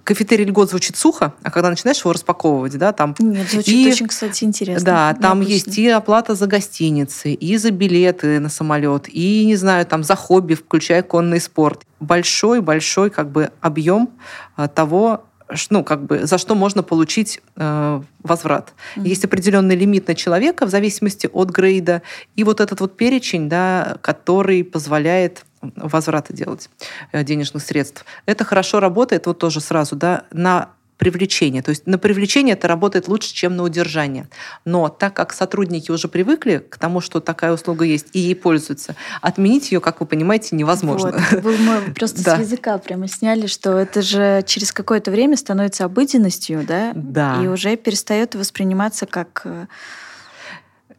кафетерий 0.05 0.45
льгот 0.45 0.71
звучит 0.71 0.97
сухо, 0.97 1.35
а 1.43 1.51
когда 1.51 1.71
начинаешь 1.71 1.99
его 2.01 2.13
распаковывать, 2.13 2.77
да, 2.79 2.93
там... 2.93 3.15
Нет, 3.19 3.51
звучит 3.51 3.75
и, 3.75 3.89
очень, 3.89 4.07
кстати, 4.07 4.45
интересно. 4.45 4.85
Да, 4.85 5.15
там 5.15 5.41
необычно. 5.41 5.53
есть 5.55 5.79
и 5.79 5.89
оплата 5.89 6.35
за 6.35 6.47
гостиницы, 6.47 7.33
и 7.33 7.57
за 7.57 7.71
билеты 7.71 8.39
на 8.39 8.51
самолет, 8.51 9.09
и, 9.09 9.45
не 9.47 9.57
знаю, 9.57 9.87
там 9.87 10.05
за 10.05 10.15
хобби, 10.15 10.55
включая 10.55 11.03
конный 11.03 11.41
спорт. 11.41 11.83
Большой-большой 12.01 13.11
как 13.11 13.31
бы 13.33 13.51
объем 13.61 14.11
а, 14.57 14.69
того, 14.69 15.25
ну, 15.71 15.85
как 15.85 16.05
бы, 16.05 16.27
за 16.27 16.39
что 16.39 16.55
можно 16.55 16.83
получить 16.83 17.41
э, 17.57 18.01
возврат. 18.23 18.73
Mm-hmm. 18.97 19.09
Есть 19.09 19.25
определенный 19.25 19.77
лимит 19.77 20.09
на 20.09 20.15
человека 20.15 20.67
в 20.67 20.71
зависимости 20.71 21.29
от 21.33 21.51
грейда, 21.51 22.03
и 22.35 22.45
вот 22.45 22.61
этот 22.61 22.81
вот 22.81 22.97
перечень, 22.97 23.49
да, 23.49 23.99
который 24.01 24.65
позволяет 24.65 25.45
возврата 25.77 26.33
делать 26.33 26.69
э, 27.13 27.25
денежных 27.25 27.63
средств. 27.63 28.05
Это 28.27 28.45
хорошо 28.45 28.81
работает, 28.81 29.27
вот 29.27 29.39
тоже 29.39 29.61
сразу, 29.61 29.97
да, 29.97 30.25
на 30.33 30.71
привлечение. 30.97 31.63
То 31.63 31.71
есть 31.71 31.87
на 31.87 31.99
привлечение 31.99 32.55
это 32.55 32.69
работает 32.69 33.09
лучше, 33.09 33.35
чем 33.35 33.57
на 33.57 33.65
удержание. 33.65 34.29
Но 34.65 34.89
так 34.89 35.15
как 35.15 35.33
сотрудники 35.33 35.91
уже 35.91 36.09
привыкли 36.09 36.59
к 36.59 36.79
тому, 36.79 37.01
что 37.01 37.21
такая 37.21 37.53
услуга 37.53 37.85
есть, 37.85 38.07
и 38.13 38.21
ей 38.21 38.37
пользуются, 38.37 38.95
отменить 39.21 39.73
ее, 39.73 39.81
как 39.81 40.01
вы 40.01 40.07
понимаете, 40.07 40.55
невозможно. 40.55 41.21
Вот, 41.33 41.59
мы 41.59 41.95
просто 41.95 42.23
да. 42.23 42.37
с 42.37 42.41
языка 42.41 42.79
прямо 42.79 43.09
сняли, 43.09 43.47
что 43.47 43.77
это 43.77 44.03
же 44.03 44.45
через 44.47 44.73
какое-то 44.73 45.11
время 45.11 45.37
становится 45.37 45.85
обыденностью, 45.85 46.65
да? 46.67 46.93
Да. 46.95 47.41
И 47.43 47.49
уже 47.49 47.77
перестает 47.77 48.35
восприниматься 48.35 49.07
как 49.07 49.45
Э, 49.45 49.67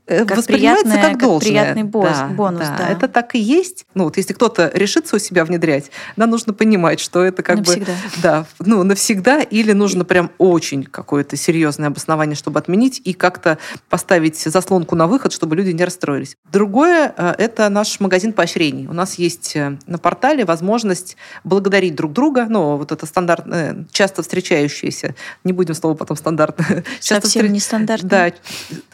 как 0.06 0.38
воспринимается 0.38 0.94
как, 0.94 1.02
как 1.02 1.20
должное. 1.20 1.50
приятный 1.50 1.84
бонус. 1.84 2.18
Да, 2.18 2.28
бонус 2.28 2.68
да. 2.68 2.78
Да. 2.78 2.90
Это 2.90 3.08
так 3.08 3.36
и 3.36 3.40
есть. 3.40 3.86
Ну, 3.96 4.06
вот 4.06 4.18
если 4.18 4.34
кто-то 4.34 4.72
решится 4.74 5.16
у 5.16 5.20
себя 5.20 5.46
внедрять, 5.46 5.92
да, 6.16 6.28
нужно 6.28 6.54
понимать, 6.54 7.00
что 7.00 7.24
это 7.24 7.42
как 7.44 7.58
навсегда. 7.58 7.94
бы... 7.94 8.22
Да, 8.22 8.46
ну, 8.60 8.84
навсегда, 8.84 9.42
или 9.42 9.72
нужно 9.72 10.06
прям 10.06 10.32
очень 10.38 10.84
какое-то 10.84 11.36
серьезное 11.38 11.88
обоснование, 11.88 12.36
чтобы 12.36 12.60
отменить, 12.60 13.02
и 13.04 13.14
как-то 13.14 13.58
поставить 13.90 14.38
заслонку 14.38 14.96
на 14.96 15.08
выход, 15.08 15.34
чтобы 15.34 15.56
люди 15.56 15.72
не 15.72 15.84
расстроились. 15.84 16.38
Другое 16.52 17.14
э,– 17.18 17.36
это 17.38 17.70
наш 17.70 18.00
магазин 18.00 18.34
поощрений. 18.34 18.88
У 18.88 18.94
нас 18.94 19.16
есть 19.16 19.56
э, 19.56 19.78
на 19.88 19.98
портале 19.98 20.46
возможность 20.46 21.18
благодарить 21.44 21.96
друг 21.96 22.14
друга, 22.14 22.46
ну, 22.48 22.78
вот 22.78 22.92
это 22.92 23.06
стандартное, 23.06 23.86
часто 23.92 24.22
встречающееся, 24.22 25.16
не 25.44 25.54
будем 25.54 25.74
слово 25.74 25.96
потом 25.96 26.18
стандартно. 26.18 26.84
Совсем 27.00 27.44
встр... 27.44 27.48
нестандартно. 27.48 28.10
Да, 28.10 28.32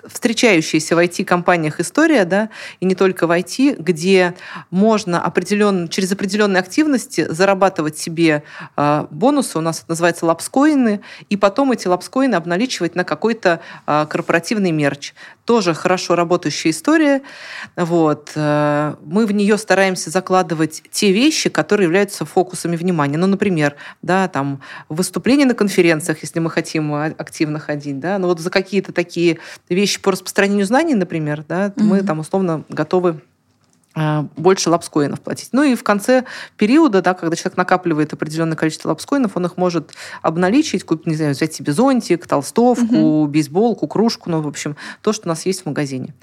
встречающиеся 0.08 0.96
IT-компаниях 1.02 1.80
история, 1.80 2.26
да, 2.26 2.50
и 2.80 2.86
не 2.86 2.96
только 2.96 3.28
в 3.28 3.32
IT, 3.32 3.82
где 3.82 4.36
можно 4.70 5.22
определен, 5.22 5.88
через 5.88 6.12
определенные 6.12 6.60
активности 6.60 7.26
зарабатывать 7.30 7.98
себе 7.98 8.44
э, 8.78 9.08
бонусы, 9.10 9.58
у 9.58 9.62
нас 9.62 9.80
это 9.80 9.92
называется 9.92 10.26
лапскоины, 10.26 11.02
и 11.30 11.38
потом 11.38 11.72
эти 11.72 11.88
лапскоины 11.88 12.36
обналичивать 12.36 12.96
на 12.96 13.04
какой-то 13.04 13.62
э, 13.88 14.06
корпоративный 14.10 14.72
мерч. 14.72 15.14
Тоже 15.46 15.74
хорошо 15.74 16.16
работающая 16.16 16.72
история. 16.72 17.22
Вот. 17.76 18.32
Э, 18.36 18.96
мы 19.04 19.26
в 19.26 19.32
нее 19.32 19.58
стараемся 19.58 20.10
закладывать 20.10 20.84
те 20.92 21.12
вещи, 21.12 21.50
которые 21.50 21.86
являются 21.86 22.26
фокусами 22.26 22.76
внимания. 22.76 23.18
Ну, 23.18 23.28
например, 23.28 23.76
да, 24.02 24.28
там, 24.28 24.62
выступления 24.90 25.46
на 25.46 25.56
конференциях, 25.56 26.20
если 26.22 26.40
мы 26.40 26.50
хотим 26.50 26.94
активно 26.94 27.60
ходить, 27.60 28.00
да, 28.00 28.18
но 28.18 28.28
вот 28.28 28.40
за 28.40 28.50
какие-то 28.50 28.94
такие 28.94 29.40
вещи 29.70 30.02
по 30.02 30.12
распространению 30.12 30.66
знаний 30.66 30.91
компании, 30.92 30.94
например, 30.94 31.44
да, 31.48 31.68
mm-hmm. 31.68 31.84
мы 31.84 32.04
там 32.04 32.20
условно 32.20 32.64
готовы 32.70 33.22
а, 33.94 34.26
больше 34.38 34.70
лапскоинов 34.70 35.20
платить. 35.20 35.50
Ну 35.52 35.64
и 35.64 35.76
в 35.76 35.84
конце 35.84 36.24
периода, 36.58 37.02
да, 37.02 37.14
когда 37.14 37.36
человек 37.36 37.58
накапливает 37.58 38.14
определенное 38.14 38.56
количество 38.56 38.90
лапскоинов, 38.90 39.36
он 39.36 39.46
их 39.46 39.58
может 39.58 39.92
обналичить, 40.22 40.84
купить, 40.84 41.08
не 41.08 41.16
знаю, 41.16 41.34
взять 41.34 41.54
себе 41.54 41.74
зонтик, 41.74 42.28
толстовку, 42.28 42.96
угу. 42.96 43.28
бейсболку, 43.28 43.88
кружку, 43.88 44.30
ну, 44.30 44.42
в 44.42 44.48
общем, 44.48 44.76
то, 45.02 45.14
что 45.14 45.28
у 45.28 45.30
нас 45.30 45.46
есть 45.46 45.64
в 45.64 45.66
магазине. 45.66 46.14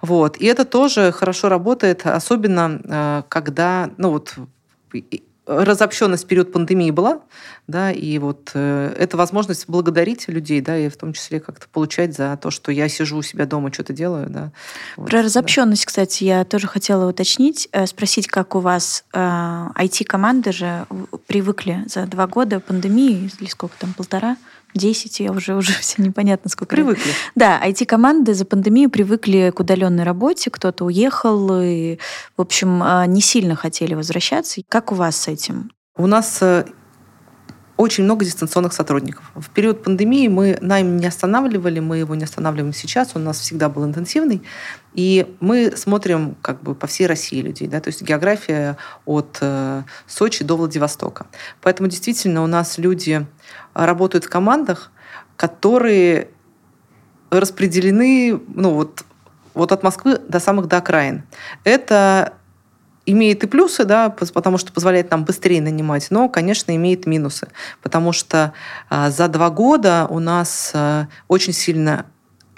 Вот. 0.00 0.36
И 0.38 0.46
это 0.46 0.64
тоже 0.64 1.12
хорошо 1.12 1.48
работает, 1.48 2.06
особенно 2.06 2.80
а, 2.84 3.22
когда, 3.28 3.90
ну 3.98 4.10
вот, 4.10 4.34
разобщенность 5.46 6.24
в 6.24 6.26
период 6.28 6.52
пандемии 6.52 6.90
была, 6.90 7.20
да, 7.66 7.90
и 7.90 8.18
вот 8.18 8.52
э, 8.54 8.94
это 8.96 9.16
возможность 9.16 9.68
благодарить 9.68 10.28
людей, 10.28 10.60
да, 10.60 10.76
и 10.76 10.88
в 10.88 10.96
том 10.96 11.12
числе 11.12 11.40
как-то 11.40 11.66
получать 11.68 12.14
за 12.14 12.36
то, 12.40 12.50
что 12.50 12.70
я 12.70 12.88
сижу 12.88 13.18
у 13.18 13.22
себя 13.22 13.46
дома, 13.46 13.72
что-то 13.72 13.92
делаю, 13.92 14.28
да. 14.28 14.52
Вот, 14.96 15.10
Про 15.10 15.22
разобщенность, 15.22 15.84
да. 15.84 15.86
кстати, 15.88 16.24
я 16.24 16.44
тоже 16.44 16.68
хотела 16.68 17.08
уточнить, 17.08 17.68
э, 17.72 17.86
спросить, 17.86 18.28
как 18.28 18.54
у 18.54 18.60
вас 18.60 19.04
э, 19.12 19.18
IT-команды 19.18 20.52
же 20.52 20.86
привыкли 21.26 21.84
за 21.86 22.06
два 22.06 22.26
года 22.26 22.60
пандемии, 22.60 23.30
или 23.40 23.48
сколько 23.48 23.74
там, 23.78 23.94
полтора, 23.94 24.36
10, 24.74 25.20
я 25.20 25.32
уже, 25.32 25.54
уже 25.54 25.72
все 25.80 26.02
непонятно, 26.02 26.50
сколько. 26.50 26.74
Привыкли. 26.74 27.06
Лет. 27.06 27.16
Да, 27.34 27.60
IT-команды 27.64 28.34
за 28.34 28.44
пандемию 28.44 28.90
привыкли 28.90 29.52
к 29.54 29.60
удаленной 29.60 30.04
работе, 30.04 30.50
кто-то 30.50 30.84
уехал, 30.84 31.60
и, 31.62 31.98
в 32.36 32.40
общем, 32.40 32.82
а, 32.82 33.06
не 33.06 33.20
сильно 33.20 33.54
хотели 33.54 33.94
возвращаться. 33.94 34.60
Как 34.68 34.92
у 34.92 34.94
вас 34.94 35.16
с 35.16 35.28
этим? 35.28 35.70
У 35.96 36.06
нас 36.06 36.38
э, 36.40 36.64
очень 37.82 38.04
много 38.04 38.24
дистанционных 38.24 38.72
сотрудников. 38.72 39.24
В 39.34 39.50
период 39.50 39.82
пандемии 39.82 40.28
мы 40.28 40.58
найм 40.60 40.96
не 40.96 41.06
останавливали, 41.06 41.80
мы 41.80 41.98
его 41.98 42.14
не 42.14 42.24
останавливаем 42.24 42.72
сейчас, 42.72 43.10
он 43.14 43.22
у 43.22 43.24
нас 43.26 43.40
всегда 43.40 43.68
был 43.68 43.84
интенсивный. 43.84 44.42
И 44.94 45.34
мы 45.40 45.72
смотрим 45.76 46.36
как 46.42 46.62
бы 46.62 46.74
по 46.74 46.86
всей 46.86 47.06
России 47.06 47.40
людей, 47.40 47.66
да, 47.66 47.80
то 47.80 47.88
есть 47.88 48.02
география 48.02 48.76
от 49.04 49.38
э, 49.40 49.82
Сочи 50.06 50.44
до 50.44 50.56
Владивостока. 50.56 51.26
Поэтому 51.60 51.88
действительно 51.88 52.44
у 52.44 52.46
нас 52.46 52.78
люди 52.78 53.26
работают 53.74 54.24
в 54.24 54.28
командах, 54.30 54.92
которые 55.36 56.28
распределены 57.30 58.40
ну, 58.54 58.74
вот, 58.74 59.04
вот 59.54 59.72
от 59.72 59.82
Москвы 59.82 60.18
до 60.28 60.38
самых 60.38 60.68
до 60.68 60.76
окраин. 60.76 61.24
Это 61.64 62.34
имеет 63.06 63.44
и 63.44 63.46
плюсы, 63.46 63.84
да, 63.84 64.10
потому 64.10 64.58
что 64.58 64.72
позволяет 64.72 65.10
нам 65.10 65.24
быстрее 65.24 65.60
нанимать, 65.60 66.08
но, 66.10 66.28
конечно, 66.28 66.74
имеет 66.74 67.06
минусы, 67.06 67.48
потому 67.82 68.12
что 68.12 68.52
а, 68.88 69.10
за 69.10 69.28
два 69.28 69.50
года 69.50 70.06
у 70.08 70.18
нас 70.18 70.70
а, 70.74 71.08
очень 71.28 71.52
сильно 71.52 72.06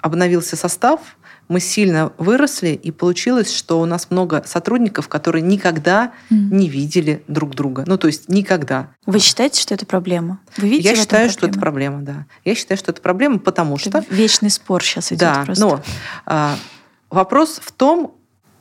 обновился 0.01 0.55
состав, 0.55 0.99
мы 1.47 1.59
сильно 1.59 2.11
выросли, 2.17 2.69
и 2.69 2.91
получилось, 2.91 3.55
что 3.55 3.79
у 3.79 3.85
нас 3.85 4.09
много 4.09 4.43
сотрудников, 4.47 5.07
которые 5.07 5.43
никогда 5.43 6.11
mm. 6.31 6.35
не 6.35 6.69
видели 6.69 7.23
друг 7.27 7.51
друга. 7.51 7.83
Ну, 7.85 7.97
то 7.97 8.07
есть 8.07 8.29
никогда. 8.29 8.89
Вы 9.05 9.19
считаете, 9.19 9.61
что 9.61 9.75
это 9.75 9.85
проблема? 9.85 10.39
Вы 10.57 10.69
видите 10.69 10.89
Я 10.89 10.95
считаю, 10.95 11.29
что 11.29 11.47
это 11.47 11.59
проблема, 11.59 12.01
да. 12.01 12.25
Я 12.43 12.55
считаю, 12.55 12.77
что 12.77 12.91
это 12.91 13.01
проблема, 13.01 13.37
потому 13.37 13.75
это 13.75 14.01
что... 14.01 14.05
Вечный 14.09 14.49
спор 14.49 14.83
сейчас 14.83 15.11
идет 15.11 15.19
да, 15.19 15.43
просто. 15.45 15.63
но 15.63 15.81
а, 16.25 16.55
вопрос 17.11 17.59
в 17.63 17.71
том, 17.71 18.15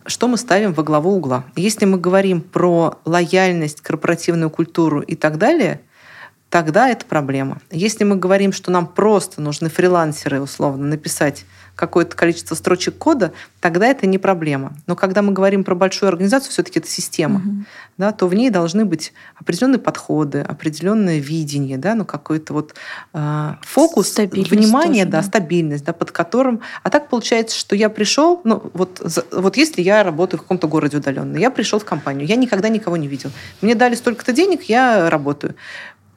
что 0.06 0.28
мы 0.28 0.36
ставим 0.36 0.72
во 0.72 0.82
главу 0.82 1.16
угла. 1.16 1.44
Если 1.56 1.84
мы 1.86 1.98
говорим 1.98 2.40
про 2.40 2.98
лояльность, 3.04 3.80
корпоративную 3.80 4.50
культуру 4.50 5.00
и 5.00 5.14
так 5.14 5.38
далее, 5.38 5.80
тогда 6.54 6.88
это 6.88 7.04
проблема. 7.04 7.58
Если 7.72 8.04
мы 8.04 8.14
говорим, 8.14 8.52
что 8.52 8.70
нам 8.70 8.86
просто 8.86 9.42
нужны 9.42 9.68
фрилансеры, 9.68 10.40
условно, 10.40 10.86
написать 10.86 11.46
какое-то 11.74 12.14
количество 12.14 12.54
строчек 12.54 12.96
кода, 12.96 13.32
тогда 13.60 13.88
это 13.88 14.06
не 14.06 14.18
проблема. 14.18 14.74
Но 14.86 14.94
когда 14.94 15.22
мы 15.22 15.32
говорим 15.32 15.64
про 15.64 15.74
большую 15.74 16.10
организацию, 16.10 16.52
все-таки 16.52 16.78
это 16.78 16.88
система, 16.88 17.40
угу. 17.40 17.64
да, 17.98 18.12
то 18.12 18.28
в 18.28 18.34
ней 18.34 18.50
должны 18.50 18.84
быть 18.84 19.12
определенные 19.34 19.80
подходы, 19.80 20.42
определенное 20.42 21.18
видение, 21.18 21.76
да, 21.76 21.96
ну 21.96 22.04
какой-то 22.04 22.52
вот 22.52 22.76
э, 23.12 23.54
фокус, 23.62 24.16
внимание, 24.16 25.06
тоже, 25.06 25.10
да, 25.10 25.22
да, 25.22 25.22
стабильность, 25.24 25.84
да, 25.84 25.92
под 25.92 26.12
которым. 26.12 26.60
А 26.84 26.90
так 26.90 27.08
получается, 27.08 27.58
что 27.58 27.74
я 27.74 27.88
пришел, 27.88 28.40
ну 28.44 28.70
вот, 28.74 29.02
вот 29.32 29.56
если 29.56 29.82
я 29.82 30.04
работаю 30.04 30.38
в 30.38 30.44
каком-то 30.44 30.68
городе 30.68 30.98
удаленно, 30.98 31.36
я 31.36 31.50
пришел 31.50 31.80
в 31.80 31.84
компанию, 31.84 32.28
я 32.28 32.36
никогда 32.36 32.68
никого 32.68 32.96
не 32.96 33.08
видел. 33.08 33.32
Мне 33.60 33.74
дали 33.74 33.96
столько-то 33.96 34.32
денег, 34.32 34.62
я 34.68 35.10
работаю 35.10 35.56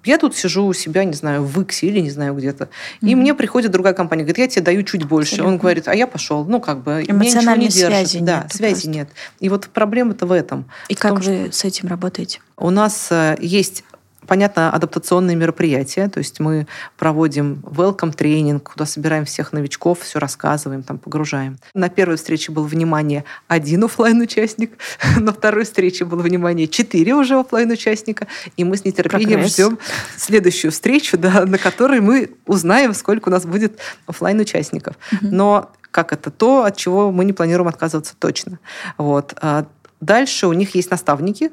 Я 0.04 0.18
тут 0.18 0.36
сижу 0.36 0.66
у 0.66 0.74
себя, 0.74 1.04
не 1.04 1.14
знаю, 1.14 1.44
в 1.44 1.62
Иксе 1.62 1.88
или 1.88 2.00
не 2.00 2.10
знаю 2.10 2.34
где-то. 2.34 2.70
И 3.02 3.06
mm-hmm. 3.06 3.16
мне 3.16 3.34
приходит 3.34 3.72
другая 3.72 3.94
компания, 3.94 4.24
говорит, 4.24 4.38
я 4.38 4.48
тебе 4.48 4.62
даю 4.62 4.84
чуть 4.84 5.04
больше. 5.06 5.34
Абсолютно. 5.34 5.54
Он 5.54 5.58
говорит, 5.60 5.88
а 5.88 5.96
я 5.96 6.08
пошел. 6.08 6.46
Ну, 6.46 6.60
как 6.62 6.84
бы, 6.84 7.04
Эмоциональной 7.08 7.66
не 7.66 7.72
связи 7.72 8.20
Да, 8.20 8.44
нет. 8.44 8.54
связи 8.54 8.74
просто. 8.74 8.90
нет. 8.90 9.10
И 9.40 9.50
вот 9.50 9.68
проблема-то 9.68 10.26
в 10.26 10.32
этом. 10.32 10.66
И 10.88 10.96
в 10.96 11.00
как 11.00 11.12
том, 11.12 11.22
вы 11.22 11.24
что... 11.24 11.52
с 11.52 11.64
этим 11.66 11.90
работаете? 11.90 12.40
У 12.58 12.70
нас 12.70 13.08
э, 13.12 13.38
есть 13.40 13.84
понятно, 14.28 14.72
адаптационные 14.72 15.36
мероприятия, 15.36 16.08
то 16.10 16.20
есть 16.20 16.40
мы 16.40 16.68
проводим 16.98 17.64
welcome 17.64 18.14
тренинг, 18.14 18.72
куда 18.72 18.86
собираем 18.86 19.26
всех 19.26 19.54
новичков, 19.54 20.02
все 20.02 20.20
рассказываем, 20.20 20.84
там 20.84 20.98
погружаем. 20.98 21.58
На 21.74 21.90
первой 21.90 22.18
встрече 22.18 22.52
был 22.52 22.64
внимание 22.64 23.24
один 23.48 23.84
офлайн 23.84 24.22
участник 24.22 24.78
на 25.18 25.32
второй 25.32 25.64
встрече 25.64 26.06
было 26.06 26.22
внимание 26.22 26.68
четыре 26.68 27.16
уже 27.16 27.40
офлайн 27.40 27.72
участника 27.72 28.28
и 28.56 28.64
мы 28.64 28.78
с 28.78 28.86
нетерпением 28.86 29.40
Прогресс. 29.40 29.54
ждем 29.54 29.80
следующую 30.18 30.72
встречу, 30.72 31.18
да, 31.18 31.46
на 31.46 31.58
которой 31.58 32.02
мы 32.02 32.32
узнаем, 32.46 32.94
сколько 32.94 33.30
у 33.30 33.32
нас 33.32 33.46
будет 33.46 33.80
офлайн 34.06 34.40
участников. 34.40 34.96
Но 35.22 35.72
как 35.92 36.14
это 36.14 36.30
то, 36.30 36.64
от 36.64 36.78
чего 36.78 37.12
мы 37.12 37.26
не 37.26 37.34
планируем 37.34 37.68
отказываться 37.68 38.16
точно. 38.18 38.60
Вот. 38.98 39.34
А 39.42 39.66
дальше 40.00 40.48
у 40.48 40.54
них 40.54 40.76
есть 40.76 40.92
наставники, 40.92 41.52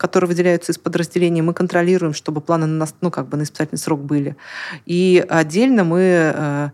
которые 0.00 0.28
выделяются 0.28 0.72
из 0.72 0.78
подразделений, 0.78 1.42
мы 1.42 1.52
контролируем, 1.52 2.14
чтобы 2.14 2.40
планы 2.40 2.64
на, 2.64 2.86
ну, 3.02 3.10
как 3.10 3.28
бы 3.28 3.36
на 3.36 3.42
испытательный 3.42 3.78
срок 3.78 4.00
были. 4.00 4.34
И 4.86 5.22
отдельно 5.28 5.84
мы 5.84 6.00
э, 6.00 6.70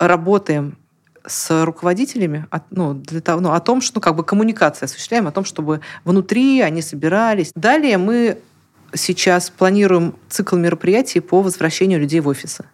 работаем 0.00 0.76
с 1.24 1.64
руководителями 1.64 2.48
ну, 2.70 2.94
для 2.94 3.20
того, 3.20 3.40
ну, 3.40 3.52
о 3.52 3.60
том, 3.60 3.80
что 3.80 3.98
ну, 3.98 4.00
как 4.00 4.16
бы 4.16 4.24
коммуникация 4.24 4.86
осуществляем, 4.86 5.28
о 5.28 5.30
том, 5.30 5.44
чтобы 5.44 5.82
внутри 6.04 6.60
они 6.60 6.82
собирались. 6.82 7.52
Далее 7.54 7.96
мы 7.96 8.38
сейчас 8.92 9.50
планируем 9.50 10.16
цикл 10.28 10.56
мероприятий 10.56 11.20
по 11.20 11.42
возвращению 11.42 12.00
людей 12.00 12.18
в 12.18 12.26
офисы. 12.26 12.64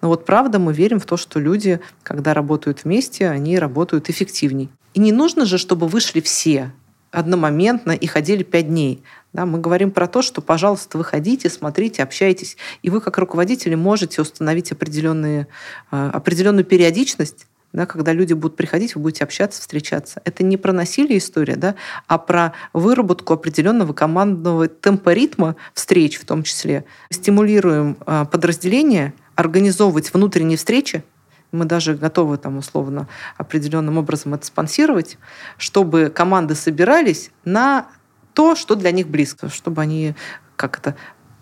Но 0.00 0.06
вот 0.06 0.26
правда 0.26 0.60
мы 0.60 0.72
верим 0.72 1.00
в 1.00 1.06
то, 1.06 1.16
что 1.16 1.40
люди, 1.40 1.80
когда 2.04 2.34
работают 2.34 2.84
вместе, 2.84 3.28
они 3.28 3.58
работают 3.58 4.10
эффективней. 4.10 4.68
И 4.94 5.00
не 5.00 5.10
нужно 5.10 5.44
же, 5.44 5.58
чтобы 5.58 5.88
вышли 5.88 6.20
все 6.20 6.70
одномоментно 7.10 7.92
и 7.92 8.06
ходили 8.06 8.42
пять 8.42 8.68
дней. 8.68 9.02
Да, 9.32 9.44
мы 9.46 9.60
говорим 9.60 9.90
про 9.90 10.06
то, 10.06 10.22
что, 10.22 10.40
пожалуйста, 10.40 10.98
выходите, 10.98 11.50
смотрите, 11.50 12.02
общайтесь. 12.02 12.56
И 12.82 12.90
вы, 12.90 13.00
как 13.00 13.18
руководители, 13.18 13.74
можете 13.74 14.22
установить 14.22 14.72
определенные, 14.72 15.46
э, 15.90 16.10
определенную 16.12 16.64
периодичность, 16.64 17.46
да, 17.72 17.84
когда 17.84 18.12
люди 18.12 18.32
будут 18.32 18.56
приходить, 18.56 18.94
вы 18.94 19.02
будете 19.02 19.24
общаться, 19.24 19.60
встречаться. 19.60 20.22
Это 20.24 20.42
не 20.42 20.56
про 20.56 20.72
насилие 20.72 21.18
история, 21.18 21.56
да, 21.56 21.74
а 22.06 22.16
про 22.16 22.54
выработку 22.72 23.34
определенного 23.34 23.92
командного 23.92 24.68
темпа 24.68 25.12
ритма 25.12 25.56
встреч 25.74 26.18
в 26.18 26.24
том 26.24 26.42
числе. 26.42 26.84
Стимулируем 27.10 27.98
э, 28.06 28.24
подразделения 28.30 29.12
организовывать 29.34 30.12
внутренние 30.12 30.56
встречи, 30.56 31.04
мы 31.52 31.64
даже 31.64 31.94
готовы 31.94 32.36
там 32.38 32.58
условно 32.58 33.08
определенным 33.36 33.98
образом 33.98 34.34
это 34.34 34.46
спонсировать, 34.46 35.18
чтобы 35.56 36.10
команды 36.14 36.54
собирались 36.54 37.30
на 37.44 37.88
то, 38.34 38.54
что 38.54 38.74
для 38.74 38.90
них 38.90 39.08
близко, 39.08 39.48
чтобы 39.48 39.82
они 39.82 40.14
как 40.56 40.78
это 40.78 40.96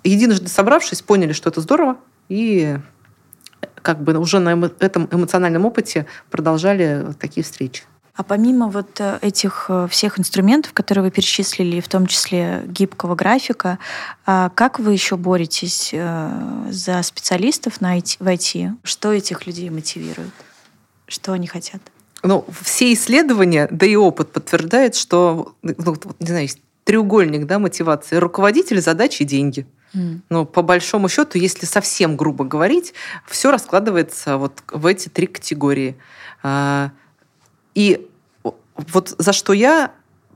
единожды 0.04 0.48
собравшись 0.48 1.02
поняли, 1.02 1.32
что 1.32 1.50
это 1.50 1.60
здорово 1.60 1.98
и 2.28 2.78
как 3.82 4.02
бы 4.02 4.18
уже 4.18 4.38
на 4.38 4.50
этом 4.80 5.08
эмоциональном 5.10 5.64
опыте 5.64 6.06
продолжали 6.30 7.06
такие 7.18 7.44
встречи. 7.44 7.84
А 8.16 8.22
помимо 8.22 8.68
вот 8.68 8.98
э, 8.98 9.18
этих 9.20 9.66
э, 9.68 9.88
всех 9.90 10.18
инструментов, 10.18 10.72
которые 10.72 11.04
вы 11.04 11.10
перечислили, 11.10 11.80
в 11.80 11.88
том 11.88 12.06
числе 12.06 12.62
гибкого 12.66 13.14
графика, 13.14 13.78
а 14.24 14.48
как 14.54 14.78
вы 14.78 14.94
еще 14.94 15.16
боретесь 15.16 15.90
э, 15.92 16.66
за 16.70 17.02
специалистов 17.02 17.82
на 17.82 17.98
IT, 17.98 18.16
в 18.18 18.26
IT? 18.26 18.72
Что 18.82 19.12
этих 19.12 19.46
людей 19.46 19.68
мотивирует? 19.68 20.32
Что 21.06 21.32
они 21.32 21.46
хотят? 21.46 21.82
Ну, 22.22 22.46
все 22.62 22.92
исследования, 22.94 23.68
да 23.70 23.84
и 23.84 23.94
опыт 23.96 24.32
подтверждает, 24.32 24.96
что, 24.96 25.54
ну, 25.62 25.96
не 26.18 26.26
знаю, 26.26 26.42
есть 26.42 26.60
треугольник 26.84 27.46
да, 27.46 27.58
мотивации. 27.58 28.16
Руководитель, 28.16 28.80
задачи 28.80 29.24
деньги. 29.24 29.66
Mm. 29.94 30.20
Но 30.30 30.46
по 30.46 30.62
большому 30.62 31.10
счету, 31.10 31.38
если 31.38 31.66
совсем 31.66 32.16
грубо 32.16 32.44
говорить, 32.44 32.94
все 33.26 33.50
раскладывается 33.50 34.38
вот 34.38 34.62
в 34.72 34.86
эти 34.86 35.10
три 35.10 35.26
категории. 35.26 35.96
И 37.76 38.08
вот 38.74 39.14
за 39.18 39.32
что 39.32 39.52
я, 39.52 39.92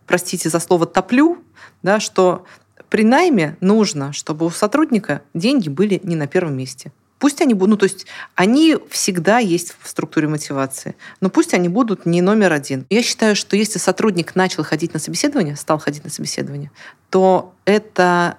простите 0.06 0.48
за 0.48 0.60
слово, 0.60 0.86
топлю, 0.86 1.42
да, 1.82 1.98
что 1.98 2.44
при 2.90 3.02
найме 3.02 3.56
нужно, 3.60 4.12
чтобы 4.12 4.46
у 4.46 4.50
сотрудника 4.50 5.22
деньги 5.32 5.68
были 5.68 6.00
не 6.04 6.16
на 6.16 6.26
первом 6.26 6.56
месте. 6.56 6.92
Пусть 7.18 7.40
они 7.40 7.54
будут, 7.54 7.70
ну 7.70 7.76
то 7.76 7.84
есть 7.84 8.06
они 8.34 8.76
всегда 8.90 9.38
есть 9.38 9.74
в 9.80 9.88
структуре 9.88 10.28
мотивации, 10.28 10.96
но 11.20 11.30
пусть 11.30 11.54
они 11.54 11.68
будут 11.68 12.06
не 12.06 12.20
номер 12.22 12.52
один. 12.52 12.86
Я 12.90 13.02
считаю, 13.02 13.36
что 13.36 13.56
если 13.56 13.78
сотрудник 13.78 14.36
начал 14.36 14.62
ходить 14.62 14.92
на 14.94 15.00
собеседование, 15.00 15.56
стал 15.56 15.78
ходить 15.78 16.04
на 16.04 16.10
собеседование, 16.10 16.70
то 17.08 17.54
это 17.64 18.38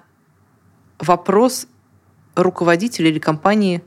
вопрос 0.98 1.66
руководителя 2.36 3.10
или 3.10 3.18
компании 3.18 3.82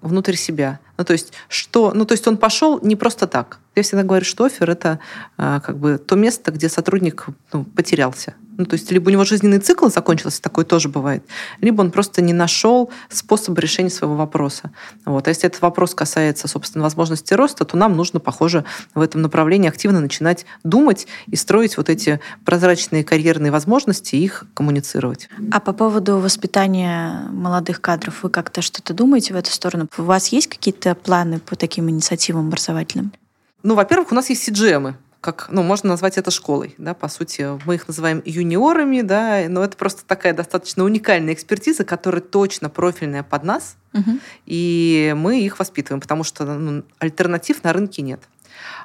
внутрь 0.00 0.34
себя. 0.34 0.80
Ну, 0.96 1.04
то 1.04 1.12
есть, 1.12 1.32
что, 1.48 1.92
ну, 1.94 2.04
то 2.04 2.12
есть 2.12 2.26
он 2.26 2.36
пошел 2.36 2.80
не 2.82 2.96
просто 2.96 3.26
так. 3.26 3.60
Я 3.74 3.82
всегда 3.82 4.02
говорю, 4.02 4.24
что 4.24 4.44
офер– 4.44 4.70
это 4.72 4.98
а, 5.36 5.60
как 5.60 5.78
бы 5.78 5.98
то 5.98 6.16
место, 6.16 6.50
где 6.50 6.68
сотрудник 6.68 7.26
ну, 7.52 7.64
потерялся. 7.64 8.34
Ну, 8.58 8.66
то 8.66 8.74
есть 8.74 8.90
либо 8.90 9.08
у 9.08 9.12
него 9.12 9.24
жизненный 9.24 9.60
цикл 9.60 9.88
закончился, 9.88 10.42
такое 10.42 10.64
тоже 10.64 10.88
бывает, 10.88 11.22
либо 11.60 11.80
он 11.80 11.92
просто 11.92 12.20
не 12.20 12.32
нашел 12.32 12.90
способа 13.08 13.60
решения 13.60 13.88
своего 13.88 14.16
вопроса. 14.16 14.72
Вот. 15.04 15.28
А 15.28 15.30
если 15.30 15.46
этот 15.46 15.62
вопрос 15.62 15.94
касается, 15.94 16.48
собственно, 16.48 16.82
возможности 16.82 17.34
роста, 17.34 17.64
то 17.64 17.76
нам 17.76 17.96
нужно, 17.96 18.18
похоже, 18.18 18.64
в 18.96 19.00
этом 19.00 19.22
направлении 19.22 19.68
активно 19.68 20.00
начинать 20.00 20.44
думать 20.64 21.06
и 21.28 21.36
строить 21.36 21.76
вот 21.76 21.88
эти 21.88 22.20
прозрачные 22.44 23.04
карьерные 23.04 23.52
возможности 23.52 24.16
и 24.16 24.24
их 24.24 24.44
коммуницировать. 24.54 25.28
А 25.52 25.60
по 25.60 25.72
поводу 25.72 26.18
воспитания 26.18 27.28
молодых 27.30 27.80
кадров, 27.80 28.24
вы 28.24 28.30
как-то 28.30 28.60
что-то 28.60 28.92
думаете 28.92 29.34
в 29.34 29.36
эту 29.36 29.52
сторону? 29.52 29.88
У 29.96 30.02
вас 30.02 30.28
есть 30.28 30.48
какие-то 30.48 30.96
планы 30.96 31.38
по 31.38 31.54
таким 31.54 31.88
инициативам 31.88 32.48
образовательным? 32.48 33.12
Ну, 33.62 33.74
во-первых, 33.74 34.12
у 34.12 34.14
нас 34.14 34.30
есть 34.30 34.48
CGM, 34.48 34.94
как, 35.20 35.48
ну, 35.50 35.62
можно 35.62 35.90
назвать 35.90 36.16
это 36.16 36.30
школой, 36.30 36.74
да, 36.78 36.94
по 36.94 37.08
сути. 37.08 37.58
Мы 37.66 37.74
их 37.74 37.88
называем 37.88 38.22
юниорами, 38.24 39.00
да, 39.00 39.44
но 39.48 39.64
это 39.64 39.76
просто 39.76 40.04
такая 40.06 40.32
достаточно 40.32 40.84
уникальная 40.84 41.34
экспертиза, 41.34 41.84
которая 41.84 42.20
точно 42.20 42.70
профильная 42.70 43.24
под 43.24 43.42
нас, 43.42 43.76
угу. 43.92 44.18
и 44.46 45.12
мы 45.16 45.40
их 45.40 45.58
воспитываем, 45.58 46.00
потому 46.00 46.22
что 46.22 46.44
ну, 46.44 46.84
альтернатив 46.98 47.64
на 47.64 47.72
рынке 47.72 48.02
нет. 48.02 48.20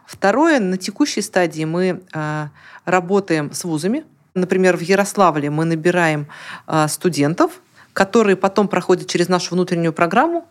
Второе, 0.08 0.60
на 0.60 0.78
текущей 0.78 1.22
стадии 1.22 1.66
мы 1.66 2.02
э, 2.14 2.48
работаем 2.86 3.54
с 3.54 3.64
вузами. 3.64 4.04
Например, 4.34 4.76
в 4.76 4.82
Ярославле 4.82 5.50
мы 5.50 5.66
набираем 5.66 6.28
э, 6.68 6.88
студентов, 6.88 7.62
которые 7.94 8.36
потом 8.36 8.68
проходят 8.68 9.08
через 9.08 9.30
нашу 9.30 9.54
внутреннюю 9.54 9.94
программу, 9.94 10.48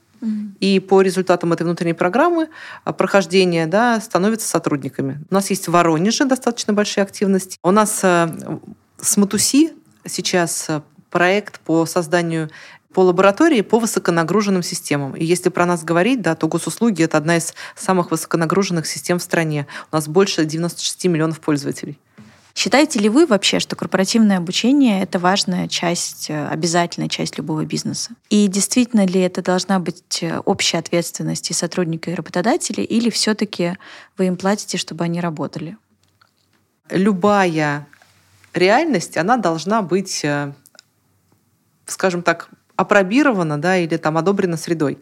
и 0.60 0.80
по 0.80 1.02
результатам 1.02 1.52
этой 1.52 1.64
внутренней 1.64 1.94
программы 1.94 2.48
а, 2.84 2.92
прохождения 2.92 3.66
да, 3.66 4.00
становятся 4.00 4.48
сотрудниками. 4.48 5.20
У 5.30 5.34
нас 5.34 5.50
есть 5.50 5.68
в 5.68 5.72
Воронеже 5.72 6.24
достаточно 6.24 6.72
большая 6.72 7.04
активность. 7.04 7.58
У 7.62 7.70
нас 7.70 8.00
э, 8.02 8.28
с 9.00 9.16
Матуси 9.16 9.72
сейчас 10.04 10.66
э, 10.68 10.82
проект 11.10 11.60
по 11.60 11.86
созданию 11.86 12.50
по 12.92 13.00
лаборатории 13.00 13.62
по 13.62 13.78
высоконагруженным 13.78 14.62
системам. 14.62 15.16
И 15.16 15.24
если 15.24 15.48
про 15.48 15.66
нас 15.66 15.82
говорить, 15.82 16.20
да, 16.20 16.34
то 16.34 16.46
госуслуги— 16.46 17.02
это 17.04 17.16
одна 17.16 17.38
из 17.38 17.54
самых 17.74 18.10
высоконагруженных 18.10 18.86
систем 18.86 19.18
в 19.18 19.22
стране. 19.22 19.66
У 19.90 19.96
нас 19.96 20.08
больше 20.08 20.44
96 20.44 21.06
миллионов 21.06 21.40
пользователей. 21.40 21.98
Считаете 22.54 22.98
ли 22.98 23.08
вы 23.08 23.26
вообще, 23.26 23.60
что 23.60 23.76
корпоративное 23.76 24.36
обучение— 24.36 25.02
это 25.02 25.18
важная 25.18 25.68
часть, 25.68 26.28
э, 26.28 26.46
обязательная 26.48 27.08
часть 27.08 27.38
любого 27.38 27.64
бизнеса? 27.64 28.10
И 28.28 28.46
действительно 28.46 29.06
ли 29.06 29.20
это 29.20 29.42
должна 29.42 29.78
быть 29.78 30.22
э, 30.22 30.38
общая 30.40 30.78
ответственность 30.78 31.50
и 31.50 31.54
сотрудника, 31.54 32.10
и 32.10 32.14
работодателя, 32.14 32.84
или 32.84 33.08
все 33.08 33.34
таки 33.34 33.78
вы 34.18 34.26
им 34.26 34.36
платите, 34.36 34.76
чтобы 34.76 35.04
они 35.04 35.20
работали? 35.20 35.78
Любая 36.90 37.86
реальность, 38.52 39.16
она 39.16 39.38
должна 39.38 39.80
быть, 39.80 40.22
э, 40.22 40.52
скажем 41.86 42.22
так, 42.22 42.50
опробирована 42.76 43.60
да, 43.60 43.78
или 43.78 43.96
там 43.96 44.18
одобрена 44.18 44.56
средой. 44.56 44.98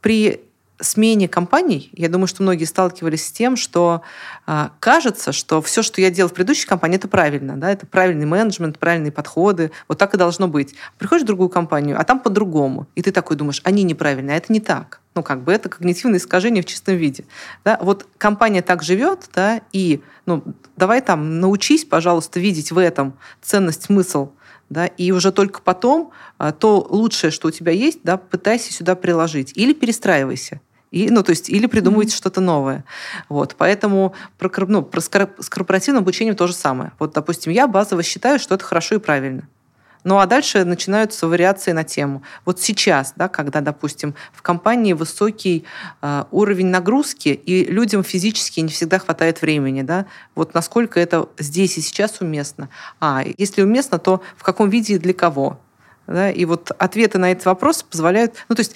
При 0.00 0.40
смене 0.80 1.28
компаний, 1.28 1.90
я 1.92 2.08
думаю, 2.08 2.26
что 2.26 2.42
многие 2.42 2.64
сталкивались 2.64 3.26
с 3.26 3.32
тем, 3.32 3.56
что 3.56 4.02
э, 4.46 4.68
кажется, 4.80 5.32
что 5.32 5.60
все, 5.62 5.82
что 5.82 6.00
я 6.00 6.10
делал 6.10 6.30
в 6.30 6.34
предыдущей 6.34 6.66
компании, 6.66 6.96
это 6.96 7.08
правильно, 7.08 7.56
да, 7.56 7.70
это 7.70 7.86
правильный 7.86 8.26
менеджмент, 8.26 8.78
правильные 8.78 9.12
подходы, 9.12 9.70
вот 9.88 9.98
так 9.98 10.14
и 10.14 10.18
должно 10.18 10.48
быть. 10.48 10.74
Приходишь 10.98 11.24
в 11.24 11.26
другую 11.26 11.48
компанию, 11.48 11.98
а 11.98 12.04
там 12.04 12.20
по-другому, 12.20 12.86
и 12.94 13.02
ты 13.02 13.12
такой 13.12 13.36
думаешь, 13.36 13.60
они 13.64 13.82
неправильные, 13.82 14.34
а 14.34 14.38
это 14.38 14.52
не 14.52 14.60
так. 14.60 15.00
Ну, 15.14 15.22
как 15.22 15.42
бы 15.42 15.52
это 15.52 15.68
когнитивное 15.68 16.18
искажение 16.18 16.62
в 16.62 16.66
чистом 16.66 16.94
виде. 16.96 17.24
Да? 17.64 17.78
Вот 17.82 18.06
компания 18.16 18.62
так 18.62 18.82
живет, 18.82 19.28
да, 19.34 19.60
и 19.72 20.02
ну, 20.24 20.44
давай 20.76 21.00
там 21.00 21.40
научись, 21.40 21.84
пожалуйста, 21.84 22.38
видеть 22.38 22.70
в 22.70 22.78
этом 22.78 23.14
ценность, 23.42 23.84
смысл 23.84 24.30
да, 24.70 24.86
и 24.86 25.10
уже 25.10 25.32
только 25.32 25.60
потом 25.60 26.12
а, 26.38 26.52
то 26.52 26.86
лучшее, 26.88 27.32
что 27.32 27.48
у 27.48 27.50
тебя 27.50 27.72
есть, 27.72 28.00
да, 28.04 28.16
пытайся 28.16 28.72
сюда 28.72 28.94
приложить. 28.94 29.52
Или 29.56 29.74
перестраивайся. 29.74 30.60
И, 30.90 31.10
ну, 31.10 31.22
то 31.22 31.30
есть, 31.30 31.48
или 31.48 31.66
придумывайте 31.66 32.12
mm-hmm. 32.12 32.16
что-то 32.16 32.40
новое. 32.40 32.84
Вот, 33.28 33.54
поэтому 33.56 34.14
про, 34.38 34.50
ну, 34.66 34.82
про, 34.82 35.00
с 35.00 35.48
корпоративным 35.48 36.02
обучением 36.02 36.36
то 36.36 36.46
же 36.46 36.52
самое. 36.52 36.92
Вот, 36.98 37.12
допустим, 37.12 37.52
я 37.52 37.66
базово 37.66 38.02
считаю, 38.02 38.38
что 38.38 38.54
это 38.54 38.64
хорошо 38.64 38.96
и 38.96 38.98
правильно. 38.98 39.48
Ну 40.02 40.18
а 40.18 40.26
дальше 40.26 40.64
начинаются 40.64 41.26
вариации 41.26 41.72
на 41.72 41.84
тему. 41.84 42.22
Вот 42.44 42.60
сейчас, 42.60 43.12
да, 43.16 43.28
когда, 43.28 43.60
допустим, 43.60 44.14
в 44.32 44.40
компании 44.42 44.94
высокий 44.94 45.64
э, 46.00 46.24
уровень 46.30 46.68
нагрузки, 46.68 47.28
и 47.28 47.64
людям 47.70 48.02
физически 48.02 48.60
не 48.60 48.70
всегда 48.70 48.98
хватает 48.98 49.42
времени, 49.42 49.82
да, 49.82 50.06
вот 50.34 50.54
насколько 50.54 50.98
это 50.98 51.28
здесь 51.38 51.76
и 51.76 51.82
сейчас 51.82 52.20
уместно. 52.20 52.70
А 52.98 53.22
если 53.36 53.62
уместно, 53.62 53.98
то 53.98 54.22
в 54.36 54.42
каком 54.42 54.70
виде 54.70 54.94
и 54.94 54.98
для 54.98 55.12
кого? 55.12 55.60
Да, 56.06 56.30
и 56.30 56.44
вот 56.44 56.72
ответы 56.76 57.18
на 57.18 57.30
этот 57.30 57.44
вопрос 57.44 57.84
позволяют... 57.84 58.34
Ну, 58.48 58.56
то 58.56 58.60
есть 58.60 58.74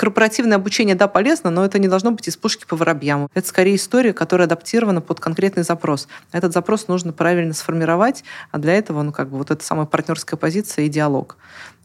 корпоративное 0.00 0.56
обучение, 0.56 0.94
да, 0.94 1.08
полезно, 1.08 1.50
но 1.50 1.62
это 1.62 1.78
не 1.78 1.86
должно 1.86 2.10
быть 2.10 2.26
из 2.26 2.34
пушки 2.34 2.64
по 2.64 2.74
воробьям. 2.74 3.28
Это 3.34 3.46
скорее 3.46 3.76
история, 3.76 4.14
которая 4.14 4.46
адаптирована 4.46 5.02
под 5.02 5.20
конкретный 5.20 5.62
запрос. 5.62 6.08
Этот 6.32 6.54
запрос 6.54 6.88
нужно 6.88 7.12
правильно 7.12 7.52
сформировать, 7.52 8.24
а 8.50 8.56
для 8.56 8.72
этого, 8.72 9.02
ну, 9.02 9.12
как 9.12 9.28
бы 9.28 9.36
вот 9.36 9.50
эта 9.50 9.62
самая 9.62 9.84
партнерская 9.84 10.38
позиция 10.38 10.86
и 10.86 10.88
диалог. 10.88 11.36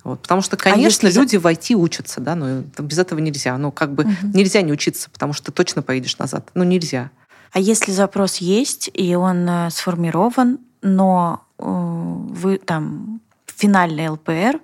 Вот. 0.05 0.21
Потому 0.21 0.41
что, 0.41 0.55
конечно, 0.55 1.09
а 1.09 1.11
люди 1.11 1.35
в 1.35 1.45
IT 1.45 1.73
учатся, 1.73 2.21
да, 2.21 2.35
но 2.35 2.61
без 2.79 2.97
этого 2.99 3.19
нельзя. 3.19 3.57
Ну, 3.57 3.73
как 3.73 3.91
бы 3.91 4.03
угу. 4.03 4.13
нельзя 4.33 4.61
не 4.61 4.71
учиться, 4.71 5.09
потому 5.09 5.33
что 5.33 5.51
точно 5.51 5.81
поедешь 5.81 6.17
назад. 6.17 6.49
Ну, 6.53 6.63
нельзя. 6.63 7.11
А 7.51 7.59
если 7.59 7.91
запрос 7.91 8.37
есть, 8.37 8.89
и 8.93 9.13
он 9.15 9.45
э, 9.49 9.69
сформирован, 9.71 10.59
но 10.81 11.43
э, 11.59 11.65
вы 11.65 12.59
там 12.59 13.19
финальный 13.45 14.07
ЛПР 14.07 14.61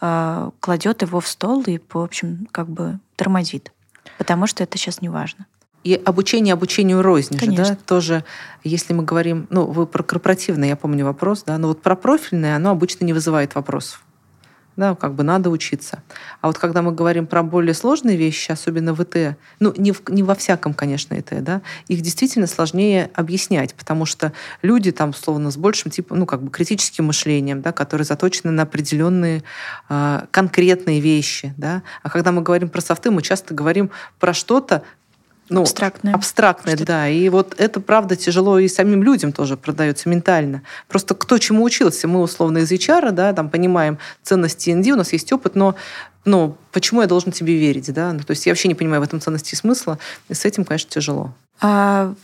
э, 0.00 0.50
кладет 0.60 1.02
его 1.02 1.20
в 1.20 1.28
стол 1.28 1.62
и, 1.66 1.80
в 1.92 1.98
общем, 1.98 2.48
как 2.52 2.68
бы 2.68 2.98
тормозит. 3.16 3.72
Потому 4.18 4.46
что 4.46 4.62
это 4.62 4.78
сейчас 4.78 5.00
не 5.00 5.08
важно. 5.08 5.46
И 5.82 6.00
обучение 6.02 6.54
обучению 6.54 7.02
рознь 7.02 7.38
же, 7.38 7.52
да, 7.52 7.76
тоже, 7.86 8.24
если 8.62 8.94
мы 8.94 9.02
говорим, 9.02 9.46
ну, 9.50 9.66
вы 9.66 9.86
про 9.86 10.02
корпоративное, 10.02 10.68
я 10.68 10.76
помню 10.76 11.04
вопрос, 11.04 11.42
да, 11.42 11.58
но 11.58 11.68
вот 11.68 11.82
про 11.82 11.94
профильное, 11.94 12.56
оно 12.56 12.70
обычно 12.70 13.04
не 13.04 13.12
вызывает 13.12 13.54
вопросов 13.54 14.02
да, 14.76 14.94
как 14.94 15.14
бы 15.14 15.22
надо 15.22 15.50
учиться. 15.50 16.02
А 16.40 16.48
вот 16.48 16.58
когда 16.58 16.82
мы 16.82 16.92
говорим 16.92 17.26
про 17.26 17.42
более 17.42 17.74
сложные 17.74 18.16
вещи, 18.16 18.50
особенно 18.50 18.94
в 18.94 19.02
ИТ, 19.02 19.36
ну, 19.60 19.72
не, 19.76 19.92
в, 19.92 20.02
не 20.08 20.22
во 20.22 20.34
всяком, 20.34 20.74
конечно, 20.74 21.14
ИТ, 21.14 21.42
да, 21.42 21.62
их 21.88 22.00
действительно 22.00 22.46
сложнее 22.46 23.10
объяснять, 23.14 23.74
потому 23.74 24.06
что 24.06 24.32
люди 24.62 24.92
там, 24.92 25.14
словно, 25.14 25.50
с 25.50 25.56
большим 25.56 25.90
типом, 25.90 26.18
ну, 26.18 26.26
как 26.26 26.42
бы 26.42 26.50
критическим 26.50 27.06
мышлением, 27.06 27.62
да, 27.62 27.72
которые 27.72 28.04
заточены 28.04 28.50
на 28.50 28.62
определенные 28.62 29.42
э, 29.88 30.20
конкретные 30.30 31.00
вещи, 31.00 31.54
да. 31.56 31.82
А 32.02 32.10
когда 32.10 32.32
мы 32.32 32.42
говорим 32.42 32.68
про 32.68 32.80
софты, 32.80 33.10
мы 33.10 33.22
часто 33.22 33.54
говорим 33.54 33.90
про 34.18 34.34
что-то, 34.34 34.82
ну, 35.48 35.62
абстрактное. 35.62 36.14
Абстрактное, 36.14 36.76
да. 36.76 37.08
И 37.08 37.28
вот 37.28 37.54
это, 37.58 37.80
правда, 37.80 38.16
тяжело 38.16 38.58
и 38.58 38.68
самим 38.68 39.02
людям 39.02 39.32
тоже 39.32 39.56
продается 39.56 40.08
ментально. 40.08 40.62
Просто 40.88 41.14
кто 41.14 41.38
чему 41.38 41.62
учился. 41.64 42.08
Мы, 42.08 42.20
условно, 42.20 42.58
из 42.58 42.72
HR, 42.72 43.10
да, 43.12 43.32
там 43.32 43.50
понимаем 43.50 43.98
ценности 44.22 44.70
ND, 44.70 44.92
у 44.92 44.96
нас 44.96 45.12
есть 45.12 45.32
опыт, 45.32 45.54
но 45.54 45.74
ну, 46.24 46.56
почему 46.72 47.02
я 47.02 47.06
должен 47.06 47.32
тебе 47.32 47.58
верить, 47.58 47.92
да? 47.92 48.12
Ну, 48.12 48.20
то 48.20 48.30
есть 48.30 48.46
я 48.46 48.52
вообще 48.52 48.68
не 48.68 48.74
понимаю 48.74 49.02
в 49.02 49.04
этом 49.04 49.20
ценности 49.20 49.54
и 49.54 49.56
смысла, 49.56 49.98
и 50.28 50.34
с 50.34 50.46
этим, 50.46 50.64
конечно, 50.64 50.90
тяжело. 50.90 51.34
А 51.60 52.14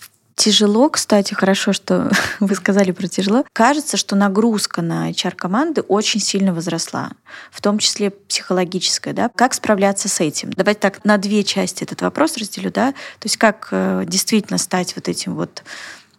Тяжело, 0.41 0.89
кстати, 0.89 1.35
хорошо, 1.35 1.75
что 1.75 2.11
вы 2.41 2.55
сказали 2.55 2.93
про 2.93 3.07
тяжело. 3.09 3.45
Кажется, 3.53 3.99
что 3.99 4.17
нагрузка 4.17 4.81
на 4.81 5.11
HR-команды 5.11 5.83
очень 5.83 6.19
сильно 6.19 6.55
возросла, 6.55 7.11
в 7.51 7.61
том 7.61 7.77
числе 7.77 8.09
психологическая. 8.09 9.13
Да? 9.13 9.31
Как 9.37 9.53
справляться 9.53 10.09
с 10.09 10.19
этим? 10.19 10.51
Давайте 10.55 10.81
так 10.81 11.05
на 11.05 11.19
две 11.19 11.45
части 11.45 11.83
этот 11.85 12.01
вопрос 12.01 12.39
разделю. 12.39 12.73
Да? 12.73 12.93
То 12.93 13.27
есть 13.27 13.37
как 13.37 13.69
э, 13.71 14.05
действительно 14.07 14.57
стать 14.57 14.97
вот 14.97 15.09
этим 15.09 15.35
вот 15.35 15.63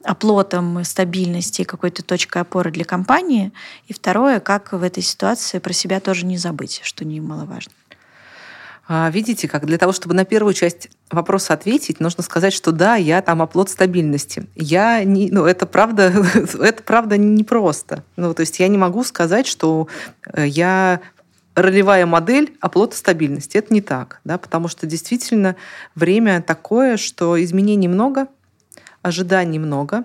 оплотом 0.03 0.83
стабильности, 0.83 1.63
какой-то 1.63 2.03
точкой 2.03 2.43
опоры 2.43 2.69
для 2.69 2.85
компании. 2.85 3.51
И 3.87 3.93
второе, 3.93 4.39
как 4.39 4.71
в 4.73 4.83
этой 4.83 5.01
ситуации 5.01 5.57
про 5.57 5.73
себя 5.73 5.99
тоже 5.99 6.27
не 6.27 6.37
забыть, 6.37 6.81
что 6.83 7.05
немаловажно. 7.05 7.73
А, 8.93 9.09
видите, 9.09 9.47
как 9.47 9.65
для 9.65 9.77
того, 9.77 9.93
чтобы 9.93 10.13
на 10.15 10.25
первую 10.25 10.53
часть 10.53 10.89
вопроса 11.09 11.53
ответить, 11.53 12.01
нужно 12.01 12.23
сказать, 12.23 12.51
что 12.51 12.73
да, 12.73 12.97
я 12.97 13.21
там 13.21 13.41
оплот 13.41 13.69
стабильности. 13.69 14.47
Я 14.53 15.05
не, 15.05 15.31
ну, 15.31 15.45
это 15.45 15.65
правда, 15.65 16.11
это 16.59 16.83
правда 16.83 17.15
непросто. 17.15 18.03
Ну, 18.17 18.33
то 18.33 18.41
есть 18.41 18.59
я 18.59 18.67
не 18.67 18.77
могу 18.77 19.05
сказать, 19.05 19.47
что 19.47 19.87
э, 20.33 20.45
я 20.45 20.99
ролевая 21.55 22.05
модель 22.05 22.57
оплота 22.59 22.97
стабильности. 22.97 23.55
Это 23.55 23.73
не 23.73 23.79
так, 23.79 24.19
да, 24.25 24.37
потому 24.37 24.67
что 24.67 24.85
действительно 24.85 25.55
время 25.95 26.41
такое, 26.41 26.97
что 26.97 27.41
изменений 27.41 27.87
много, 27.87 28.27
ожиданий 29.03 29.57
много, 29.57 30.03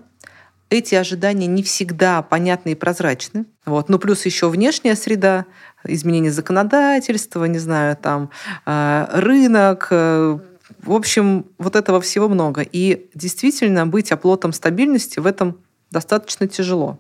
эти 0.71 0.95
ожидания 0.95 1.47
не 1.47 1.63
всегда 1.63 2.23
понятны 2.23 2.71
и 2.71 2.75
прозрачны. 2.75 3.47
Вот. 3.65 3.89
Ну, 3.89 3.99
плюс 3.99 4.27
еще 4.27 4.49
внешняя 4.49 4.95
среда, 4.95 5.47
изменение 5.89 6.33
законодательства, 6.33 7.45
не 7.45 7.59
знаю, 7.59 7.97
там, 7.97 8.31
э, 8.65 9.07
рынок, 9.13 9.89
э, 9.91 10.39
в 10.83 10.93
общем, 10.93 11.47
вот 11.59 11.77
этого 11.77 12.01
всего 12.01 12.29
много. 12.29 12.63
И 12.63 13.09
действительно 13.15 13.87
быть 13.87 14.13
оплотом 14.13 14.53
стабильности 14.53 15.21
в 15.21 15.27
этом 15.27 15.59
достаточно 15.91 16.49
тяжело. 16.49 16.99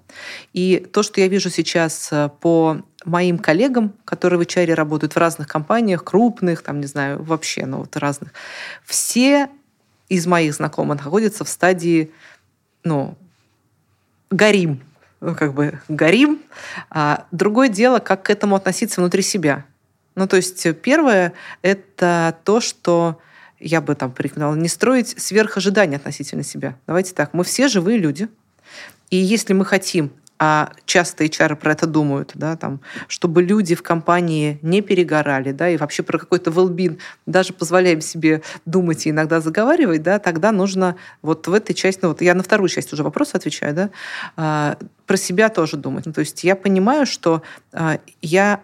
И 0.52 0.86
то, 0.92 1.02
что 1.02 1.20
я 1.20 1.28
вижу 1.28 1.50
сейчас 1.50 2.08
э, 2.12 2.30
по 2.40 2.78
моим 3.04 3.38
коллегам, 3.38 3.92
которые 4.04 4.38
в 4.38 4.42
HR 4.42 4.74
работают 4.74 5.14
в 5.14 5.18
разных 5.18 5.48
компаниях, 5.48 6.04
крупных, 6.04 6.62
там, 6.62 6.80
не 6.80 6.86
знаю, 6.86 7.22
вообще, 7.22 7.66
ну, 7.66 7.78
вот 7.78 7.96
разных, 7.96 8.32
все 8.84 9.48
из 10.08 10.26
моих 10.26 10.54
знакомых 10.54 11.04
находятся 11.04 11.44
в 11.44 11.48
стадии, 11.48 12.10
ну, 12.84 13.16
горим, 14.30 14.82
ну, 15.20 15.34
как 15.34 15.54
бы 15.54 15.80
горим. 15.88 16.40
А 16.90 17.26
другое 17.30 17.68
дело, 17.68 17.98
как 17.98 18.24
к 18.24 18.30
этому 18.30 18.56
относиться 18.56 19.00
внутри 19.00 19.22
себя. 19.22 19.64
Ну, 20.14 20.26
то 20.26 20.36
есть 20.36 20.66
первое– 20.80 21.32
это 21.62 22.36
то, 22.44 22.60
что 22.60 23.20
я 23.58 23.80
бы 23.80 23.94
там 23.94 24.12
порекомендовала, 24.12 24.56
не 24.56 24.68
строить 24.68 25.20
сверхожидания 25.20 25.96
относительно 25.96 26.42
себя. 26.42 26.76
Давайте 26.86 27.14
так, 27.14 27.34
мы 27.34 27.44
все 27.44 27.68
живые 27.68 27.98
люди. 27.98 28.28
И 29.10 29.16
если 29.16 29.52
мы 29.52 29.64
хотим 29.64 30.10
а 30.38 30.72
часто 30.84 31.24
HR 31.24 31.56
про 31.56 31.72
это 31.72 31.86
думают, 31.86 32.32
да, 32.34 32.56
там, 32.56 32.80
чтобы 33.08 33.42
люди 33.42 33.74
в 33.74 33.82
компании 33.82 34.58
не 34.62 34.82
перегорали, 34.82 35.52
да, 35.52 35.68
и 35.68 35.76
вообще 35.76 36.02
про 36.02 36.18
какой-то 36.18 36.50
well 36.50 37.00
даже 37.24 37.52
позволяем 37.52 38.00
себе 38.00 38.42
думать 38.66 39.06
и 39.06 39.10
иногда 39.10 39.40
заговаривать, 39.40 40.02
да, 40.02 40.18
тогда 40.18 40.52
нужно 40.52 40.96
вот 41.22 41.46
в 41.46 41.54
этой 41.54 41.74
части, 41.74 42.00
ну 42.02 42.08
вот 42.08 42.20
я 42.20 42.34
на 42.34 42.42
вторую 42.42 42.68
часть 42.68 42.92
уже 42.92 43.02
вопроса 43.02 43.38
отвечаю, 43.38 43.74
да, 43.74 43.90
а, 44.36 44.76
про 45.06 45.16
себя 45.16 45.48
тоже 45.48 45.76
думать. 45.76 46.04
Ну, 46.06 46.12
то 46.12 46.20
есть 46.20 46.44
я 46.44 46.54
понимаю, 46.54 47.06
что 47.06 47.42
а, 47.72 47.98
я 48.20 48.60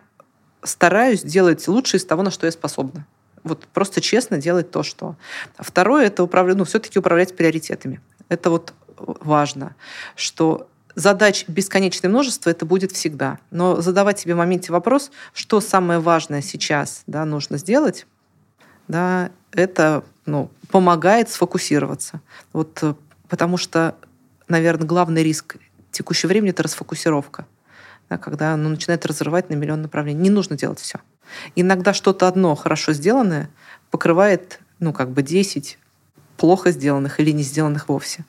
стараюсь 0.63 1.23
делать 1.23 1.67
лучше 1.69 1.97
из 1.97 2.05
того, 2.05 2.23
на 2.23 2.31
что 2.31 2.47
я 2.47 2.53
способна. 2.53 3.07
Вот 3.45 3.67
просто 3.67 4.01
честно 4.01 4.39
делать 4.39 4.71
то, 4.71 4.83
что. 4.83 5.17
Второе– 5.59 6.07
это 6.07 6.23
управлять, 6.23 6.57
ну, 6.57 6.65
все-таки 6.65 6.99
управлять 6.99 7.37
приоритетами. 7.37 8.01
Это 8.29 8.51
вот 8.51 8.73
важно, 8.99 9.75
что 10.15 10.69
задач 10.95 11.45
бесконечное 11.49 12.09
множество, 12.09 12.51
это 12.51 12.67
будет 12.67 12.93
всегда. 12.93 13.39
Но 13.51 13.81
задавать 13.81 14.19
себе 14.19 14.35
в 14.35 14.39
моменте 14.39 14.73
вопрос, 14.73 15.11
что 15.33 15.61
самое 15.61 16.01
важное 16.01 16.43
сейчас 16.43 17.03
да, 17.07 17.25
нужно 17.25 17.59
сделать, 17.59 18.07
да, 18.89 19.31
это 19.53 20.05
ну, 20.27 20.51
помогает 20.71 21.31
сфокусироваться. 21.31 22.21
Вот, 22.53 22.79
э, 22.83 22.95
потому 23.29 23.57
что, 23.57 23.95
наверное, 24.49 24.87
главный 24.87 25.23
риск 25.23 25.57
текущего 25.91 26.29
времени– 26.29 26.51
это 26.53 26.63
расфокусировка. 26.63 27.47
Да, 28.09 28.19
когда 28.19 28.53
оно 28.55 28.69
начинает 28.69 29.07
разрывать 29.07 29.51
на 29.51 29.55
миллион 29.55 29.83
направлений. 29.83 30.21
Не 30.21 30.31
нужно 30.31 30.57
делать 30.57 30.81
все. 30.81 31.01
Иногда 31.57 31.95
что-то 31.95 32.29
одно 32.29 32.55
хорошо 32.55 32.93
сделанное 32.93 33.49
покрывает 33.91 34.61
ну, 34.81 34.93
как 34.93 35.11
бы 35.11 35.23
10 35.23 35.79
плохо 36.37 36.73
сделанных 36.73 37.21
или 37.21 37.31
не 37.31 37.43
сделанных 37.43 37.89
вовсе. 37.89 38.25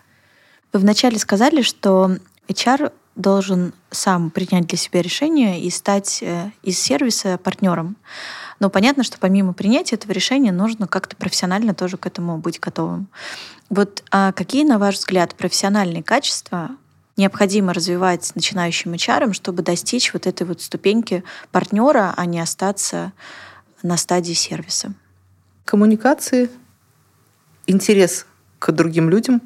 Вы 0.71 0.79
вначале 0.79 1.17
сказали, 1.19 1.61
что 1.61 2.17
HR 2.47 2.91
должен 3.15 3.73
сам 3.91 4.31
принять 4.31 4.67
для 4.67 4.77
себя 4.77 5.01
решение 5.01 5.61
и 5.61 5.69
стать 5.69 6.19
э, 6.21 6.49
из 6.63 6.79
сервиса 6.79 7.37
партнером. 7.37 7.95
Но 8.59 8.69
понятно, 8.69 9.03
что 9.03 9.19
помимо 9.19 9.53
принятия 9.53 9.95
этого 9.95 10.11
решения 10.11 10.51
нужно 10.51 10.87
как-то 10.87 11.15
профессионально 11.15 11.73
тоже 11.73 11.97
к 11.97 12.07
этому 12.07 12.37
быть 12.37 12.59
готовым. 12.59 13.07
Вот 13.69 14.03
а 14.11 14.31
какие, 14.31 14.63
на 14.63 14.79
ваш 14.79 14.95
взгляд, 14.95 15.35
профессиональные 15.35 16.03
качества 16.03 16.71
необходимо 17.17 17.73
развивать 17.73 18.31
начинающим 18.35 18.93
HR, 18.93 19.33
чтобы 19.33 19.61
достичь 19.61 20.13
вот 20.13 20.25
этой 20.25 20.47
вот 20.47 20.61
ступеньки 20.61 21.23
партнера, 21.51 22.13
а 22.17 22.25
не 22.25 22.39
остаться 22.39 23.13
на 23.83 23.97
стадии 23.97 24.33
сервиса? 24.33 24.93
Коммуникации, 25.65 26.49
интерес 27.67 28.25
к 28.59 28.71
другим 28.71 29.09
людям, 29.09 29.41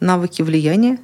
навыки 0.00 0.42
влияния, 0.42 0.98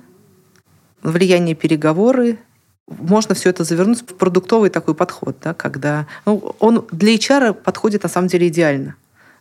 влияние 1.02 1.54
переговоры 1.54 2.38
можно 2.86 3.34
все 3.34 3.50
это 3.50 3.64
завернуть 3.64 4.00
в 4.00 4.14
продуктовый 4.14 4.70
такой 4.70 4.94
подход, 4.94 5.36
да, 5.42 5.54
когда 5.54 6.06
ну, 6.24 6.54
он 6.58 6.86
для 6.90 7.14
HR 7.14 7.52
подходит 7.52 8.02
на 8.02 8.08
самом 8.08 8.28
деле 8.28 8.48
идеально, 8.48 8.96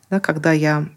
да, 0.10 0.20
когда 0.20 0.52
я 0.52 0.88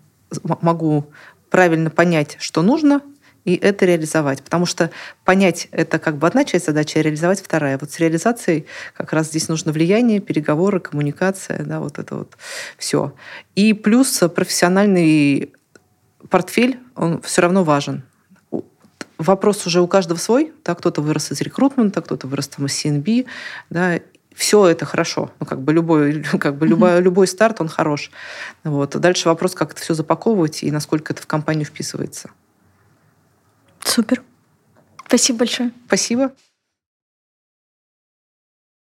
могу 0.44 1.06
правильно 1.48 1.90
понять, 1.90 2.36
что 2.40 2.62
нужно, 2.62 3.02
и 3.44 3.54
это 3.54 3.86
реализовать. 3.86 4.42
Потому 4.42 4.66
что 4.66 4.90
понять— 5.24 5.68
это 5.70 5.98
как 5.98 6.16
бы 6.16 6.26
одна 6.26 6.44
часть 6.44 6.66
задачи, 6.66 6.98
а 6.98 7.02
реализовать 7.02 7.40
вторая. 7.40 7.78
Вот 7.78 7.90
с 7.90 7.98
реализацией 7.98 8.66
как 8.94 9.12
раз 9.12 9.28
здесь 9.28 9.48
нужно 9.48 9.72
влияние, 9.72 10.20
переговоры, 10.20 10.78
коммуникация, 10.78 11.64
да, 11.64 11.80
вот 11.80 11.98
это 11.98 12.16
вот 12.16 12.36
все. 12.76 13.14
И 13.54 13.72
плюс 13.72 14.22
профессиональный 14.34 15.52
портфель, 16.28 16.78
он 16.94 17.22
все 17.22 17.42
равно 17.42 17.64
важен 17.64 18.04
вопрос 19.20 19.66
уже 19.66 19.80
у 19.80 19.86
каждого 19.86 20.18
свой. 20.18 20.52
Да, 20.64 20.74
кто-то 20.74 21.02
вырос 21.02 21.32
из 21.32 21.40
рекрутмента, 21.40 22.00
кто-то 22.00 22.26
вырос 22.26 22.48
там 22.48 22.66
из 22.66 22.84
CNB. 22.84 23.26
Да, 23.70 24.00
все 24.34 24.66
это 24.66 24.84
хорошо. 24.86 25.30
Ну, 25.38 25.46
как 25.46 25.60
бы 25.60 25.72
любой, 25.72 26.22
как 26.40 26.56
бы 26.56 26.66
любой, 26.66 27.00
любой 27.00 27.26
старт, 27.26 27.60
он 27.60 27.68
хорош. 27.68 28.10
Вот. 28.64 28.96
Дальше 28.98 29.28
вопрос, 29.28 29.54
как 29.54 29.72
это 29.72 29.80
все 29.80 29.94
запаковывать 29.94 30.62
и 30.62 30.70
насколько 30.70 31.12
это 31.12 31.22
в 31.22 31.26
компанию 31.26 31.66
вписывается. 31.66 32.30
Супер. 33.84 34.22
Спасибо 35.06 35.40
большое. 35.40 35.72
Спасибо. 35.86 36.32